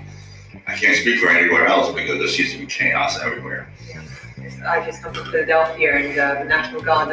I 0.68 0.76
can't 0.76 0.98
speak 0.98 1.20
for 1.20 1.30
anywhere 1.30 1.68
else 1.68 1.94
because 1.94 2.18
there 2.18 2.28
seems 2.28 2.54
to 2.54 2.60
be 2.60 2.66
chaos 2.66 3.20
everywhere. 3.20 3.70
I 4.68 4.84
just 4.84 5.04
come 5.04 5.14
from 5.14 5.26
Philadelphia 5.32 5.96
and 5.96 6.20
uh, 6.20 6.44
the 6.44 6.46
National 6.46 6.82
Guard 6.82 7.10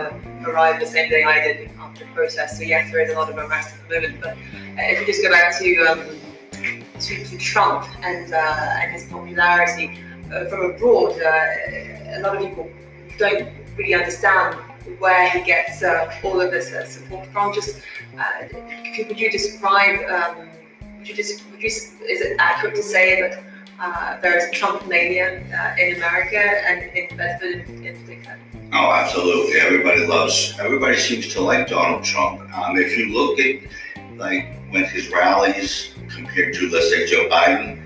arrived 0.46 0.80
the 0.80 0.86
same 0.86 1.10
day 1.10 1.22
I 1.22 1.40
did 1.40 1.70
after 1.78 2.04
the 2.04 2.10
protest. 2.12 2.56
So 2.56 2.62
yes, 2.62 2.90
there 2.90 3.02
is 3.02 3.10
a 3.10 3.14
lot 3.14 3.28
of 3.28 3.36
unrest 3.36 3.74
at 3.74 3.88
the 3.88 3.94
moment. 3.94 4.20
But 4.22 4.30
uh, 4.30 4.36
if 4.78 5.00
you 5.00 5.06
just 5.06 5.22
go 5.22 5.30
back 5.30 5.58
to 5.58 5.76
um, 5.84 6.21
to, 7.02 7.24
to, 7.24 7.38
Trump 7.38 7.86
and 8.02 8.32
uh, 8.32 8.80
and 8.80 8.92
his 8.92 9.04
popularity 9.04 9.98
uh, 10.32 10.44
from 10.46 10.70
abroad, 10.70 11.12
uh, 11.20 12.16
a 12.16 12.20
lot 12.20 12.36
of 12.36 12.42
people 12.42 12.70
don't 13.18 13.48
really 13.76 13.94
understand 13.94 14.56
where 14.98 15.28
he 15.30 15.42
gets 15.42 15.82
uh, 15.82 16.12
all 16.24 16.40
of 16.40 16.50
this 16.50 16.68
support 16.92 17.26
from. 17.28 17.52
Just 17.52 17.82
could 18.94 19.18
you 19.18 19.30
describe? 19.30 20.00
Um, 20.08 20.48
would 20.98 21.08
you 21.08 21.14
just 21.14 21.42
would 21.50 21.60
you, 21.60 21.68
is 21.68 22.20
it 22.26 22.36
accurate 22.38 22.76
to 22.76 22.82
say 22.82 23.20
that? 23.20 23.42
uh, 23.82 24.20
there 24.20 24.38
is 24.38 24.50
Trump 24.56 24.86
mania 24.86 25.42
uh, 25.52 25.74
in 25.78 25.96
America 25.96 26.38
and 26.38 26.84
in 26.96 27.16
Bedford 27.16 27.68
in 27.84 27.96
particular. 28.00 28.38
Oh, 28.72 28.92
absolutely. 28.92 29.60
Everybody 29.60 30.06
loves, 30.06 30.56
everybody 30.60 30.96
seems 30.96 31.32
to 31.34 31.42
like 31.42 31.68
Donald 31.68 32.04
Trump. 32.04 32.40
Um, 32.56 32.76
if 32.76 32.96
you 32.96 33.12
look 33.12 33.38
at 33.38 33.62
like 34.16 34.46
when 34.70 34.84
his 34.84 35.10
rallies 35.10 35.91
compared 36.14 36.54
to, 36.54 36.68
let's 36.70 36.90
say, 36.90 37.06
Joe 37.06 37.28
Biden, 37.28 37.82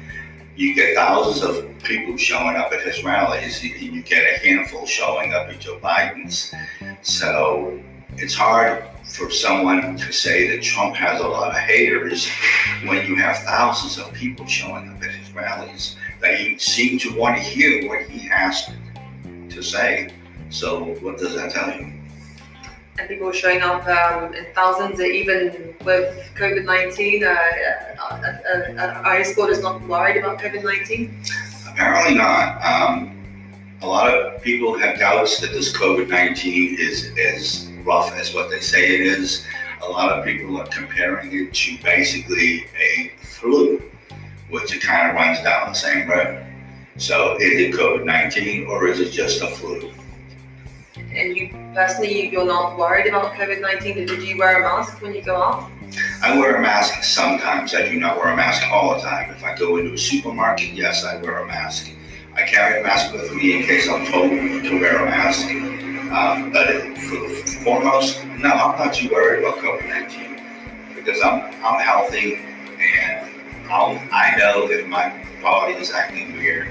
you 0.57 0.75
get 0.75 0.95
thousands 0.95 1.43
of 1.43 1.67
people 1.83 2.17
showing 2.17 2.57
up 2.57 2.73
at 2.73 2.83
his 2.83 3.05
rallies. 3.05 3.63
You, 3.63 3.75
you 3.75 4.03
get 4.03 4.25
a 4.25 4.39
handful 4.39 4.87
showing 4.87 5.33
up 5.35 5.49
at 5.49 5.61
Joe 5.61 5.79
Biden's. 5.79 6.53
So 7.03 7.81
it's 8.17 8.35
hard 8.35 8.85
for 9.05 9.31
someone 9.31 9.97
to 9.97 10.13
say 10.13 10.49
that 10.49 10.63
Trump 10.63 10.97
has 10.97 11.21
a 11.21 11.27
lot 11.27 11.51
of 11.51 11.57
haters 11.57 12.29
when 12.87 13.07
you 13.07 13.17
have 13.17 13.39
thousands 13.39 13.99
of 13.99 14.13
people 14.15 14.47
showing 14.47 14.91
up 14.91 15.03
at 15.03 15.11
his 15.11 15.33
rallies. 15.33 15.97
They 16.21 16.57
seem 16.59 16.99
to 17.01 17.17
want 17.17 17.37
to 17.37 17.43
hear 17.43 17.89
what 17.89 18.03
he 18.09 18.27
has 18.29 18.71
to 19.51 19.63
say. 19.63 20.11
So, 20.49 20.95
what 21.01 21.19
does 21.19 21.35
that 21.35 21.53
tell 21.53 21.71
you? 21.71 21.96
And 22.99 23.09
people 23.09 23.29
are 23.29 23.35
showing 23.35 23.61
up 23.61 23.87
um, 23.87 24.35
in 24.35 24.47
thousands, 24.55 25.01
even 25.01 25.75
with 25.85 26.31
COVID 26.35 26.65
19. 26.65 27.25
Uh, 27.25 27.29
uh, 28.01 28.33
uh, 28.79 29.03
are 29.05 29.17
your 29.17 29.25
supporters 29.25 29.61
not 29.61 29.83
worried 29.83 30.17
about 30.17 30.39
COVID 30.39 30.65
19? 30.65 31.23
Apparently 31.69 32.15
not. 32.15 32.65
Um, 32.65 33.13
a 33.83 33.87
lot 33.87 34.09
of 34.09 34.43
people 34.43 34.79
have 34.79 34.99
doubts 34.99 35.39
that 35.41 35.53
this 35.53 35.77
COVID 35.77 36.09
19 36.09 36.77
is 36.79 37.13
as 37.19 37.71
rough 37.85 38.13
as 38.15 38.33
what 38.35 38.51
they 38.51 38.61
say 38.61 38.95
it 38.95 39.01
is. 39.01 39.47
A 39.83 39.87
lot 39.87 40.11
of 40.11 40.25
people 40.25 40.59
are 40.59 40.67
comparing 40.69 41.33
it 41.33 41.53
to 41.53 41.79
basically 41.83 42.65
a 42.81 43.13
flu 43.23 43.83
which 44.49 44.75
it 44.75 44.81
kind 44.81 45.11
of 45.11 45.17
runs 45.17 45.41
down 45.43 45.69
the 45.69 45.75
same 45.75 46.09
road. 46.09 46.45
So 46.97 47.37
is 47.37 47.61
it 47.61 47.75
COVID 47.75 48.05
19 48.05 48.67
or 48.69 48.87
is 48.87 49.01
it 49.01 49.11
just 49.11 49.43
a 49.43 49.49
flu? 49.49 49.93
And 51.17 51.37
you 51.37 51.49
personally, 51.75 52.29
you're 52.29 52.45
not 52.45 52.77
worried 52.77 53.07
about 53.07 53.33
COVID 53.35 53.61
19? 53.61 54.07
Did 54.07 54.23
you 54.23 54.39
wear 54.39 54.59
a 54.59 54.61
mask 54.61 55.01
when 55.01 55.15
you 55.15 55.23
go 55.23 55.37
out? 55.37 55.71
I 56.23 56.39
wear 56.39 56.57
a 56.57 56.61
mask 56.61 57.03
sometimes. 57.03 57.75
I 57.75 57.89
do 57.89 57.99
not 57.99 58.17
wear 58.19 58.29
a 58.29 58.37
mask 58.37 58.63
all 58.71 58.95
the 58.95 59.01
time. 59.01 59.31
If 59.31 59.43
I 59.43 59.57
go 59.57 59.79
into 59.79 59.95
a 59.95 59.99
supermarket, 59.99 60.73
yes, 60.73 61.05
I 61.05 61.17
wear 61.17 61.39
a 61.39 61.47
mask. 61.47 61.91
I 62.35 62.43
carry 62.43 62.81
a 62.81 62.83
mask 62.83 63.15
with 63.15 63.33
me 63.33 63.57
in 63.57 63.63
case 63.63 63.89
I'm 63.89 64.05
told 64.07 64.31
to 64.31 64.81
wear 64.81 65.07
a 65.07 65.07
mask. 65.07 65.49
Um, 66.13 66.53
but 66.53 66.99
for, 66.99 67.29
foremost, 67.65 68.25
no, 68.27 68.51
I'm 68.51 68.79
not 68.79 68.95
too 68.95 69.09
worried 69.11 69.43
about 69.43 69.59
COVID 69.59 69.89
19 69.89 70.41
because 70.95 71.21
I'm, 71.23 71.43
I'm 71.65 71.81
healthy 71.81 72.37
and 72.79 73.27
um, 73.71 73.99
I 74.13 74.37
know 74.39 74.69
that 74.69 74.87
my 74.87 75.13
body 75.43 75.75
is 75.75 75.91
acting 75.91 76.35
weird, 76.35 76.69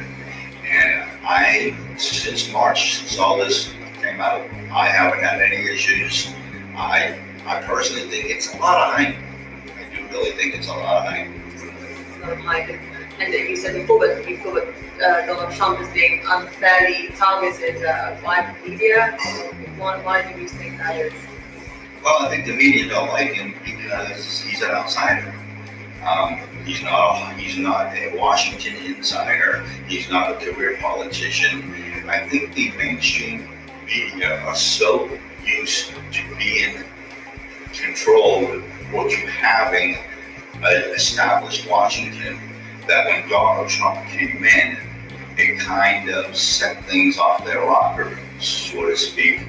and 0.65 1.09
I 1.23 1.75
since 1.97 2.51
March, 2.51 2.95
since 2.95 3.19
all 3.19 3.37
this 3.37 3.73
out, 4.19 4.41
I 4.71 4.87
haven't 4.87 5.23
had 5.23 5.41
any 5.41 5.67
issues. 5.69 6.33
I 6.75 7.19
I 7.45 7.61
personally 7.61 8.09
think 8.09 8.29
it's 8.29 8.53
a 8.53 8.57
lot 8.57 8.77
of 8.87 8.93
hype. 8.95 9.15
I 9.77 9.95
do 9.95 10.07
really 10.07 10.31
think 10.31 10.55
it's 10.55 10.67
a 10.67 10.71
lot 10.71 11.05
of 11.05 11.13
hype. 11.13 11.27
A 11.27 12.21
lot 12.21 12.31
of 12.31 12.39
hype, 12.39 12.69
and 13.19 13.33
you 13.33 13.55
said 13.55 13.75
before 13.75 14.07
that 14.07 14.27
you 14.27 14.37
that 14.97 15.23
uh, 15.23 15.25
Donald 15.25 15.53
Trump 15.55 15.79
is 15.79 15.89
being 15.89 16.23
unfairly 16.27 17.09
targeted 17.15 17.85
uh, 17.85 18.15
by 18.23 18.55
the 18.63 18.69
media. 18.69 19.17
Why, 19.77 20.01
why 20.03 20.31
do 20.31 20.39
you 20.39 20.47
think 20.47 20.77
that 20.79 20.95
is? 20.95 21.13
Well, 22.03 22.21
I 22.21 22.29
think 22.29 22.45
the 22.45 22.55
media 22.55 22.89
don't 22.89 23.09
like 23.09 23.33
him 23.33 23.55
because 23.63 24.41
he's 24.41 24.61
an 24.61 24.71
outsider. 24.71 25.33
Um, 26.05 26.39
he's 26.65 26.81
not 26.83 27.35
he's 27.35 27.57
not 27.57 27.93
a 27.95 28.15
Washington 28.15 28.75
insider. 28.85 29.65
He's 29.87 30.09
not 30.09 30.31
a 30.31 30.35
career 30.35 30.77
politician. 30.79 31.73
I 32.07 32.27
think 32.29 32.53
the 32.53 32.71
mainstream 32.77 33.49
media 33.85 34.39
are 34.41 34.55
so 34.55 35.09
used 35.43 35.93
to 36.11 36.35
being 36.37 36.83
controlled 37.73 38.63
or 38.93 39.09
to 39.09 39.15
having 39.15 39.97
an 40.63 40.83
established 40.95 41.69
Washington 41.69 42.39
that 42.87 43.05
when 43.05 43.29
Donald 43.29 43.69
Trump 43.69 44.05
came 44.07 44.43
in, 44.43 44.77
it 45.37 45.59
kind 45.59 46.09
of 46.09 46.35
set 46.35 46.83
things 46.85 47.17
off 47.17 47.43
their 47.43 47.61
rocker, 47.61 48.17
so 48.39 48.87
to 48.87 48.95
speak. 48.95 49.41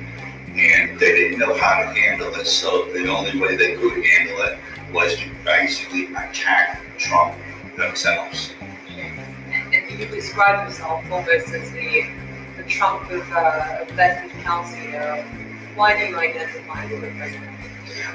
And 0.48 0.98
they 0.98 1.12
didn't 1.12 1.38
know 1.38 1.54
how 1.54 1.80
to 1.80 1.86
handle 1.86 2.34
it, 2.34 2.46
so 2.46 2.90
the 2.92 3.08
only 3.08 3.38
way 3.38 3.56
they 3.56 3.76
could 3.76 4.02
handle 4.04 4.42
it 4.42 4.58
was 4.92 5.16
to 5.16 5.30
basically 5.44 6.06
attack 6.14 6.82
Trump 6.98 7.36
themselves. 7.76 8.52
And 8.88 10.00
you 10.00 10.06
describe 10.06 10.66
yourself 10.66 11.04
almost 11.10 11.48
as 11.48 11.70
the, 11.72 12.08
Trump 12.68 13.10
of 13.10 13.30
uh, 13.32 13.84
Bedford 13.96 14.30
County. 14.42 14.96
Uh, 14.96 15.22
why 15.74 15.96
do 15.96 16.04
you 16.04 16.18
identify 16.18 16.84
with 16.86 17.00
the 17.02 17.10
president? 17.16 17.50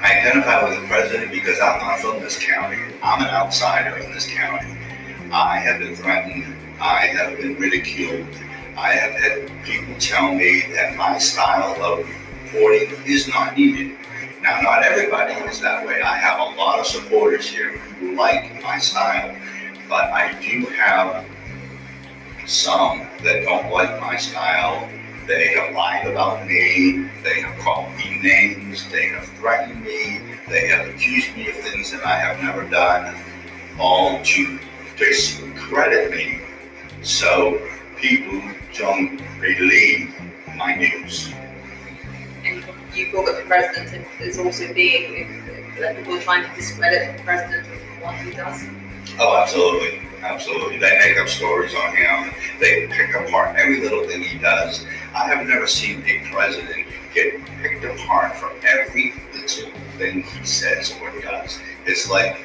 I 0.02 0.18
identify 0.18 0.68
with 0.68 0.80
the 0.80 0.86
president 0.86 1.30
because 1.30 1.58
I'm 1.60 1.78
not 1.80 2.00
from 2.00 2.20
this 2.20 2.38
county. 2.38 2.78
I'm 3.02 3.22
an 3.22 3.28
outsider 3.28 3.96
in 3.98 4.12
this 4.12 4.26
county. 4.32 4.76
I 5.32 5.58
have 5.58 5.80
been 5.80 5.96
threatened. 5.96 6.56
I 6.80 7.06
have 7.06 7.38
been 7.38 7.56
ridiculed. 7.56 8.26
I 8.76 8.94
have 8.94 9.12
had 9.12 9.64
people 9.64 9.94
tell 9.98 10.34
me 10.34 10.64
that 10.74 10.96
my 10.96 11.18
style 11.18 11.80
of 11.82 12.08
reporting 12.44 12.90
is 13.06 13.28
not 13.28 13.56
needed. 13.56 13.96
Now, 14.42 14.60
not 14.60 14.82
everybody 14.82 15.34
is 15.34 15.60
that 15.60 15.86
way. 15.86 16.02
I 16.02 16.16
have 16.16 16.40
a 16.40 16.56
lot 16.56 16.80
of 16.80 16.86
supporters 16.86 17.46
here 17.46 17.78
who 17.78 18.14
like 18.16 18.62
my 18.62 18.78
style, 18.78 19.36
but 19.88 20.10
I 20.10 20.32
do 20.40 20.66
have 20.66 21.24
some 22.46 23.08
that 23.22 23.42
don't 23.44 23.70
like 23.72 24.00
my 24.00 24.16
style. 24.16 24.88
They 25.26 25.54
have 25.54 25.74
lied 25.74 26.06
about 26.06 26.46
me. 26.46 27.08
They 27.22 27.40
have 27.42 27.58
called 27.60 27.94
me 27.96 28.18
names. 28.22 28.90
They 28.90 29.08
have 29.08 29.24
threatened 29.38 29.82
me. 29.82 30.20
They 30.48 30.66
have 30.68 30.88
accused 30.88 31.34
me 31.36 31.48
of 31.48 31.56
things 31.56 31.92
that 31.92 32.04
I 32.04 32.18
have 32.18 32.42
never 32.42 32.68
done, 32.68 33.14
all 33.78 34.22
to 34.22 34.58
discredit 34.96 36.10
me. 36.10 36.40
So 37.02 37.60
people 37.96 38.42
don't 38.76 39.20
believe 39.40 40.14
my 40.56 40.74
news 40.74 41.32
And 42.44 42.64
you 42.94 43.10
feel 43.10 43.24
that 43.24 43.36
the 43.42 43.44
president 43.46 44.06
is 44.20 44.38
also 44.38 44.72
being, 44.74 45.44
that 45.78 45.96
people 45.96 46.14
are 46.14 46.20
trying 46.20 46.48
to 46.48 46.56
discredit 46.56 47.16
the 47.16 47.22
president 47.22 47.66
for 47.66 48.04
what 48.04 48.14
he 48.16 48.32
does? 48.32 48.81
Oh, 49.18 49.36
absolutely, 49.36 50.08
absolutely. 50.22 50.78
They 50.78 50.98
make 50.98 51.18
up 51.18 51.28
stories 51.28 51.74
on 51.74 51.94
him. 51.94 52.32
They 52.60 52.86
pick 52.88 53.14
apart 53.14 53.56
every 53.56 53.80
little 53.80 54.06
thing 54.06 54.22
he 54.22 54.38
does. 54.38 54.86
I 55.14 55.26
have 55.28 55.46
never 55.46 55.66
seen 55.66 56.02
a 56.06 56.26
president 56.32 56.86
get 57.14 57.44
picked 57.60 57.84
apart 57.84 58.36
for 58.36 58.50
every 58.66 59.12
little 59.34 59.70
thing 59.98 60.22
he 60.22 60.46
says 60.46 60.94
or 61.02 61.10
does. 61.20 61.58
It's 61.84 62.10
like 62.10 62.40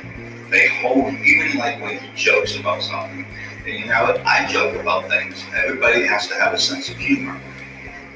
they 0.50 0.67
hold, 0.81 1.13
even 1.13 1.57
like 1.57 1.81
when 1.81 2.00
he 2.00 2.07
jokes 2.15 2.57
about 2.57 2.81
something. 2.81 3.25
And 3.65 3.79
you 3.79 3.86
know, 3.88 4.21
I 4.25 4.45
joke 4.51 4.79
about 4.79 5.07
things. 5.09 5.43
Everybody 5.55 6.05
has 6.05 6.27
to 6.27 6.36
have 6.36 6.53
a 6.53 6.59
sense 6.59 6.89
of 6.89 6.97
humor. 6.97 7.39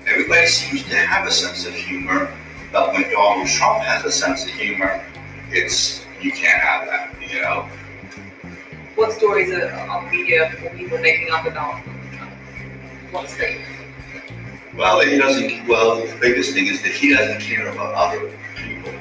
Everybody 0.07 0.47
seems 0.47 0.83
to 0.89 0.95
have 0.95 1.27
a 1.27 1.31
sense 1.31 1.65
of 1.65 1.73
humor, 1.73 2.33
but 2.71 2.91
when 2.93 3.09
Donald 3.11 3.47
Trump 3.47 3.83
has 3.83 4.03
a 4.03 4.11
sense 4.11 4.43
of 4.43 4.49
humor, 4.49 5.05
it's 5.51 6.05
you 6.19 6.31
can't 6.31 6.61
have 6.61 6.85
that, 6.87 7.15
you 7.21 7.41
know. 7.41 7.67
What 9.01 9.13
stories 9.13 9.51
are 9.51 9.73
on 9.89 10.11
media 10.11 10.55
or 10.63 10.69
people 10.75 10.99
making 10.99 11.31
up 11.31 11.47
about 11.47 11.79
What's 13.09 13.33
fake? 13.33 13.65
Well, 14.77 14.99
he 14.99 15.17
doesn't. 15.17 15.67
Well, 15.67 16.05
the 16.05 16.15
biggest 16.21 16.53
thing 16.53 16.67
is 16.67 16.83
that 16.83 16.91
he 16.91 17.11
doesn't 17.11 17.41
care 17.41 17.67
about 17.69 17.95
other 17.95 18.31
people. 18.57 18.93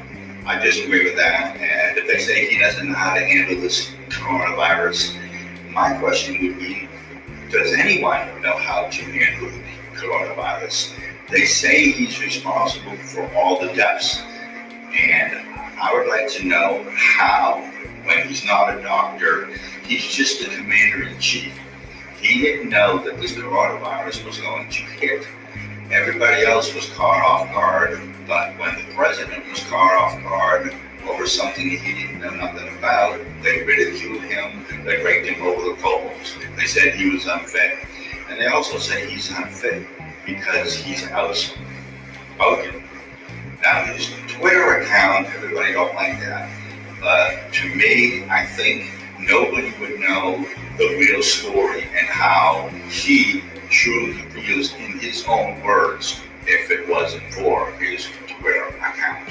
I 0.46 0.58
disagree 0.58 1.04
with 1.04 1.16
that. 1.16 1.54
And 1.58 1.98
if 1.98 2.06
they 2.06 2.18
say 2.18 2.46
he 2.46 2.58
doesn't 2.58 2.88
know 2.88 2.94
how 2.94 3.12
to 3.12 3.20
handle 3.20 3.60
this 3.60 3.90
coronavirus, 4.08 5.18
my 5.70 5.92
question 5.98 6.46
would 6.46 6.58
be, 6.58 6.88
does 7.50 7.74
anyone 7.74 8.40
know 8.40 8.56
how 8.56 8.84
to 8.84 9.02
handle 9.02 9.50
coronavirus? 9.96 10.94
They 11.28 11.44
say 11.44 11.90
he's 11.90 12.18
responsible 12.22 12.96
for 12.96 13.30
all 13.34 13.60
the 13.60 13.70
deaths. 13.74 14.22
And 14.94 15.46
I 15.78 15.92
would 15.92 16.08
like 16.08 16.30
to 16.38 16.46
know 16.46 16.90
how, 16.96 17.60
when 18.04 18.26
he's 18.26 18.46
not 18.46 18.78
a 18.78 18.82
doctor, 18.82 19.50
he's 19.90 20.06
just 20.06 20.38
the 20.38 20.46
commander 20.46 21.08
in 21.08 21.18
chief. 21.18 21.58
He 22.20 22.42
didn't 22.42 22.70
know 22.70 22.98
that 23.04 23.20
this 23.20 23.32
coronavirus 23.32 24.24
was 24.24 24.38
going 24.38 24.70
to 24.70 24.82
hit. 24.82 25.26
Everybody 25.90 26.44
else 26.44 26.72
was 26.72 26.88
caught 26.90 27.20
off 27.22 27.52
guard, 27.52 28.00
but 28.28 28.56
when 28.56 28.76
the 28.76 28.94
president 28.94 29.48
was 29.50 29.58
caught 29.64 30.00
off 30.00 30.22
guard 30.22 30.72
over 31.10 31.26
something 31.26 31.68
he 31.68 31.76
didn't 31.76 32.20
know 32.20 32.30
nothing 32.30 32.68
about, 32.78 33.18
they 33.42 33.64
ridiculed 33.64 34.22
him, 34.22 34.64
they 34.84 35.02
raked 35.02 35.26
him 35.26 35.44
over 35.44 35.70
the 35.70 35.82
coals. 35.82 36.36
They 36.56 36.66
said 36.66 36.94
he 36.94 37.10
was 37.10 37.26
unfit. 37.26 37.84
And 38.28 38.38
they 38.38 38.46
also 38.46 38.78
say 38.78 39.10
he's 39.10 39.28
unfit 39.32 39.88
because 40.24 40.76
he's 40.76 41.02
outspoken. 41.08 42.84
Now, 43.60 43.84
his 43.86 44.08
Twitter 44.28 44.82
account, 44.82 45.26
everybody 45.34 45.72
don't 45.72 45.94
like 45.96 46.20
that. 46.20 46.48
But 47.00 47.52
to 47.54 47.74
me, 47.74 48.28
I 48.30 48.46
think 48.46 48.99
nobody 49.20 49.72
would 49.80 50.00
know 50.00 50.44
the 50.78 50.88
real 50.98 51.22
story 51.22 51.82
and 51.82 52.06
how 52.08 52.68
he 52.88 53.42
truly 53.68 54.22
feels 54.30 54.72
in 54.74 54.98
his 54.98 55.24
own 55.28 55.62
words 55.62 56.20
if 56.46 56.70
it 56.70 56.88
wasn't 56.88 57.22
for 57.34 57.70
his 57.72 58.08
Twitter 58.26 58.68
account. 58.78 59.28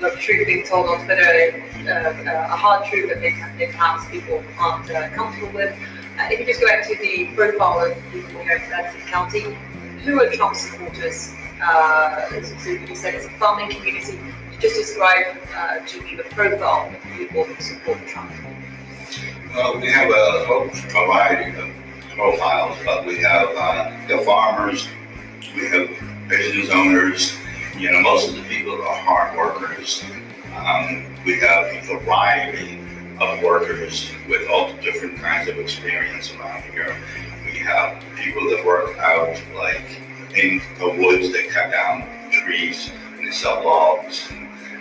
The 0.00 0.10
truth 0.18 0.46
being 0.46 0.66
told 0.66 0.88
on 0.88 1.04
Twitter, 1.04 1.64
uh, 1.86 1.90
uh, 1.90 2.48
a 2.52 2.56
hard 2.56 2.84
truth 2.86 3.08
that 3.08 3.20
perhaps 3.20 4.10
people 4.10 4.42
aren't 4.58 4.90
uh, 4.90 5.08
comfortable 5.10 5.52
with. 5.52 5.72
Uh, 6.18 6.28
if 6.30 6.40
you 6.40 6.46
just 6.46 6.60
go 6.60 6.66
back 6.66 6.86
to 6.86 6.96
the 6.96 7.30
profile 7.34 7.90
of 7.90 7.96
people 8.12 8.40
here 8.40 8.56
in 8.56 8.70
Bedford 8.70 9.00
County, 9.06 9.56
who 10.04 10.20
are 10.20 10.30
Trump 10.30 10.56
supporters? 10.56 11.32
Uh, 11.62 12.28
so 12.42 12.70
you 12.70 12.94
said 12.94 13.14
it's 13.14 13.24
a 13.24 13.30
farming 13.38 13.70
community. 13.70 14.18
Just 14.64 14.76
describe 14.76 15.36
uh, 15.54 15.80
to 15.80 16.00
me 16.00 16.16
the 16.16 16.22
profile 16.22 16.88
of 16.88 17.02
people 17.18 17.44
who 17.44 17.62
support 17.62 17.98
Trump. 18.06 18.32
Well, 19.54 19.78
we 19.78 19.88
have 19.88 20.08
a 20.08 20.46
whole 20.46 20.70
variety 20.88 21.54
of 21.60 21.68
profiles, 22.16 22.78
but 22.82 23.04
we 23.04 23.18
have 23.18 23.50
uh, 23.54 23.90
the 24.08 24.24
farmers, 24.24 24.88
we 25.54 25.68
have 25.68 25.90
business 26.30 26.70
owners, 26.70 27.36
you 27.76 27.92
know, 27.92 28.00
most 28.00 28.30
of 28.30 28.36
the 28.36 28.42
people 28.44 28.72
are 28.72 28.96
hard 28.96 29.36
workers. 29.36 30.02
Um, 30.56 31.14
we 31.26 31.38
have 31.40 31.66
a 31.66 31.98
variety 32.02 32.80
of 33.20 33.42
workers 33.42 34.10
with 34.30 34.48
all 34.48 34.72
different 34.76 35.18
kinds 35.18 35.46
of 35.46 35.58
experience 35.58 36.32
around 36.36 36.62
here. 36.72 36.96
We 37.44 37.58
have 37.58 38.02
people 38.16 38.48
that 38.48 38.64
work 38.64 38.96
out 38.96 39.38
like 39.54 40.00
in 40.34 40.62
the 40.78 40.88
woods, 40.88 41.34
they 41.34 41.48
cut 41.48 41.70
down 41.70 42.08
trees 42.32 42.90
and 43.18 43.26
they 43.26 43.30
sell 43.30 43.62
logs. 43.62 44.32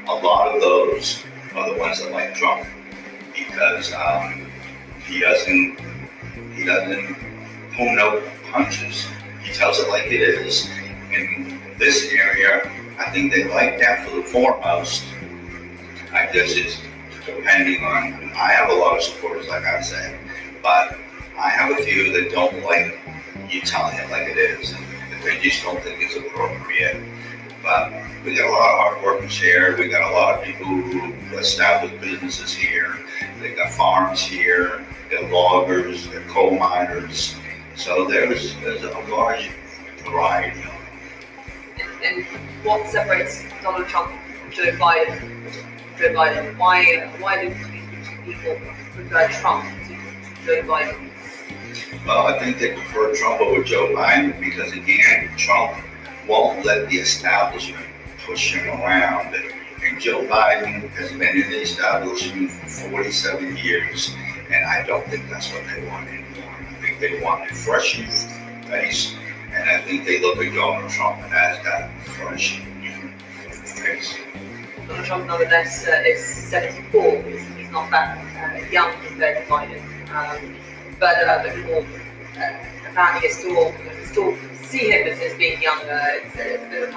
A 0.06 0.16
lot 0.16 0.54
of 0.54 0.62
those 0.62 1.24
are 1.56 1.74
the 1.74 1.80
ones 1.80 2.02
that 2.02 2.12
like 2.12 2.36
Trump 2.36 2.68
because 3.34 3.94
um, 3.94 4.52
he 5.06 5.20
doesn't 5.22 5.80
he 6.54 6.66
doesn't 6.66 7.16
pull 7.76 7.96
no 7.96 8.22
punches. 8.52 9.08
He 9.42 9.54
tells 9.54 9.80
it 9.80 9.88
like 9.88 10.08
it 10.08 10.22
is. 10.22 10.70
In 11.12 11.62
this 11.78 12.12
area, 12.12 12.70
I 13.00 13.12
think 13.12 13.32
they 13.32 13.46
like 13.46 13.80
that 13.80 14.06
for 14.08 14.18
the 14.18 14.24
foremost. 14.24 15.06
I 16.12 16.26
guess 16.34 16.54
it's 16.56 16.80
depending 17.26 17.84
on. 17.86 18.32
I 18.36 18.52
have 18.52 18.70
a 18.72 18.76
lot 18.76 18.98
of 18.98 19.04
supporters, 19.04 19.48
like 19.48 19.64
I 19.64 19.82
said, 19.82 20.20
but 20.62 20.98
I 21.38 21.50
have 21.50 21.80
a 21.80 21.84
few 21.84 22.12
that 22.12 22.32
don't 22.32 22.64
like 22.64 23.00
you 23.50 23.62
telling 23.62 23.98
it 23.98 24.10
like 24.10 24.28
it 24.28 24.38
is. 24.38 24.74
And 24.74 25.24
They 25.24 25.40
just 25.40 25.64
don't 25.64 25.82
think 25.82 26.02
it's 26.02 26.16
appropriate. 26.16 27.02
But 27.64 27.94
we 28.26 28.36
got 28.36 28.50
a 28.50 28.52
lot 28.52 28.72
of 28.72 28.80
hard 28.80 29.04
workers 29.04 29.40
here. 29.40 29.78
We 29.78 29.88
got 29.88 30.12
a 30.12 30.14
lot 30.14 30.38
of 30.38 30.44
people 30.44 30.66
who 30.66 31.38
established 31.38 32.02
businesses 32.02 32.54
here. 32.54 33.00
They 33.40 33.56
got 33.56 33.72
farms 33.72 34.22
here. 34.22 34.86
They 35.10 35.22
got 35.22 35.32
loggers. 35.32 36.06
They 36.10 36.20
got 36.20 36.28
coal 36.28 36.60
miners. 36.60 37.36
So 37.78 38.06
there's 38.06 38.54
there's 38.58 38.84
a 38.84 38.92
large 39.10 39.50
variety. 40.04 40.62
And, 41.80 42.04
and 42.04 42.26
what 42.66 42.86
separates 42.90 43.46
Donald 43.62 43.88
Trump 43.88 44.12
from 44.42 44.52
Joe 44.52 44.72
Biden? 44.74 45.54
Joe 45.98 46.10
Biden. 46.10 46.58
Why 46.58 47.10
why 47.20 47.46
do 47.46 47.56
people 48.26 48.58
prefer 48.94 49.30
Trump 49.30 49.64
to 49.88 50.46
Joe 50.46 50.64
Biden? 50.64 51.10
Well, 52.06 52.28
I 52.28 52.38
think 52.40 52.60
they 52.60 52.74
prefer 52.74 53.16
Trump 53.16 53.40
over 53.40 53.64
Joe 53.64 53.96
Biden 53.96 54.38
because 54.42 54.74
again, 54.74 55.30
Trump 55.38 55.82
won't 56.28 56.66
let 56.66 56.90
the 56.90 56.98
establishment 56.98 57.86
push 58.26 58.54
him 58.54 58.68
around. 58.68 59.36
And 59.84 60.00
Joe 60.00 60.26
Biden 60.26 60.90
has 60.92 61.12
been 61.12 61.36
in 61.36 61.50
the 61.50 61.62
establishment 61.62 62.52
for 62.52 62.90
47 62.90 63.58
years, 63.58 64.16
and 64.50 64.66
I 64.66 64.86
don't 64.86 65.06
think 65.08 65.30
that's 65.30 65.52
what 65.52 65.64
they 65.76 65.86
want 65.88 66.08
anymore. 66.08 66.56
I 66.70 66.74
think 66.82 67.00
they 67.00 67.22
want 67.22 67.52
a 67.52 67.54
fresh 67.54 67.98
new 67.98 68.08
face, 68.68 69.16
and 69.52 69.70
I 69.70 69.82
think 69.82 70.06
they 70.06 70.22
look 70.22 70.38
at 70.38 70.54
Donald 70.54 70.90
Trump 70.90 71.20
as 71.34 71.64
that 71.64 71.92
fresh 72.04 72.62
new 72.80 73.10
face. 73.50 74.16
Donald 74.88 75.06
Trump, 75.06 75.28
nonetheless, 75.28 75.86
uh, 75.88 76.04
is 76.06 76.24
74. 76.24 77.22
He's, 77.24 77.72
not 77.72 77.90
that 77.90 78.20
uh, 78.38 78.70
young 78.70 78.94
compared 79.04 79.44
to 79.44 79.52
Biden. 79.52 79.82
Um, 80.14 80.56
but 81.00 81.18
uh, 81.26 81.42
people 81.56 81.84
uh, 82.38 82.88
apparently 82.88 83.30
still, 83.30 83.74
still 84.06 84.38
see 84.64 84.92
him 84.92 85.08
as, 85.08 85.20
as 85.20 85.38
being 85.38 85.62
younger. 85.62 86.00
It's, 86.02 86.36
it's 86.38 86.64
a 86.64 86.92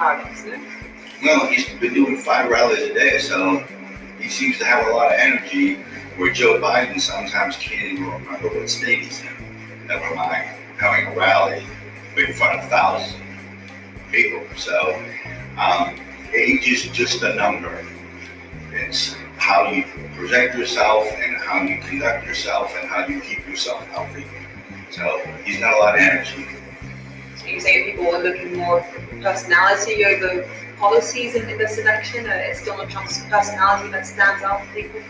he's 1.47 1.67
been 1.79 1.93
doing 1.93 2.17
five 2.17 2.49
rallies 2.49 2.79
a 2.79 2.93
day, 2.93 3.19
so 3.19 3.63
he 4.19 4.29
seems 4.29 4.57
to 4.59 4.65
have 4.65 4.87
a 4.87 4.91
lot 4.91 5.07
of 5.07 5.19
energy. 5.19 5.83
Where 6.17 6.33
Joe 6.33 6.59
Biden 6.59 6.99
sometimes 6.99 7.57
can't 7.57 7.93
even 7.93 8.05
remember 8.05 8.49
what 8.49 8.67
state 8.69 9.03
he's 9.03 9.21
in. 9.21 9.87
Never 9.87 10.15
mind 10.15 10.49
having 10.77 11.07
a 11.07 11.15
rally 11.15 11.63
in 12.17 12.33
front 12.33 12.59
of 12.59 12.69
thousands 12.69 13.13
of 13.13 14.11
people. 14.11 14.43
So 14.55 14.95
um, 15.59 15.95
age 16.33 16.67
is 16.67 16.87
just 16.87 17.21
a 17.21 17.35
number. 17.35 17.85
It's 18.71 19.15
how 19.37 19.69
you 19.69 19.83
present 20.15 20.57
yourself 20.57 21.05
and 21.05 21.37
how 21.37 21.61
you 21.61 21.79
conduct 21.81 22.25
yourself 22.25 22.73
and 22.79 22.89
how 22.89 23.05
you 23.05 23.21
keep 23.21 23.47
yourself 23.47 23.85
healthy. 23.87 24.25
So 24.89 25.21
he's 25.43 25.59
got 25.59 25.75
a 25.75 25.77
lot 25.77 25.95
of 25.95 26.01
energy. 26.01 26.47
You 27.47 27.61
say 27.61 27.91
people 27.91 28.13
are 28.13 28.21
looking 28.21 28.57
more 28.57 28.83
for 28.83 29.21
personality 29.21 30.03
over 30.05 30.47
policies 30.77 31.35
in, 31.35 31.49
in 31.49 31.57
this 31.57 31.77
election? 31.77 32.27
Uh, 32.27 32.33
it's 32.33 32.65
Donald 32.65 32.89
Trump's 32.89 33.23
personality 33.29 33.89
that 33.91 34.05
stands 34.05 34.43
out 34.43 34.65
for 34.65 34.73
people? 34.73 35.01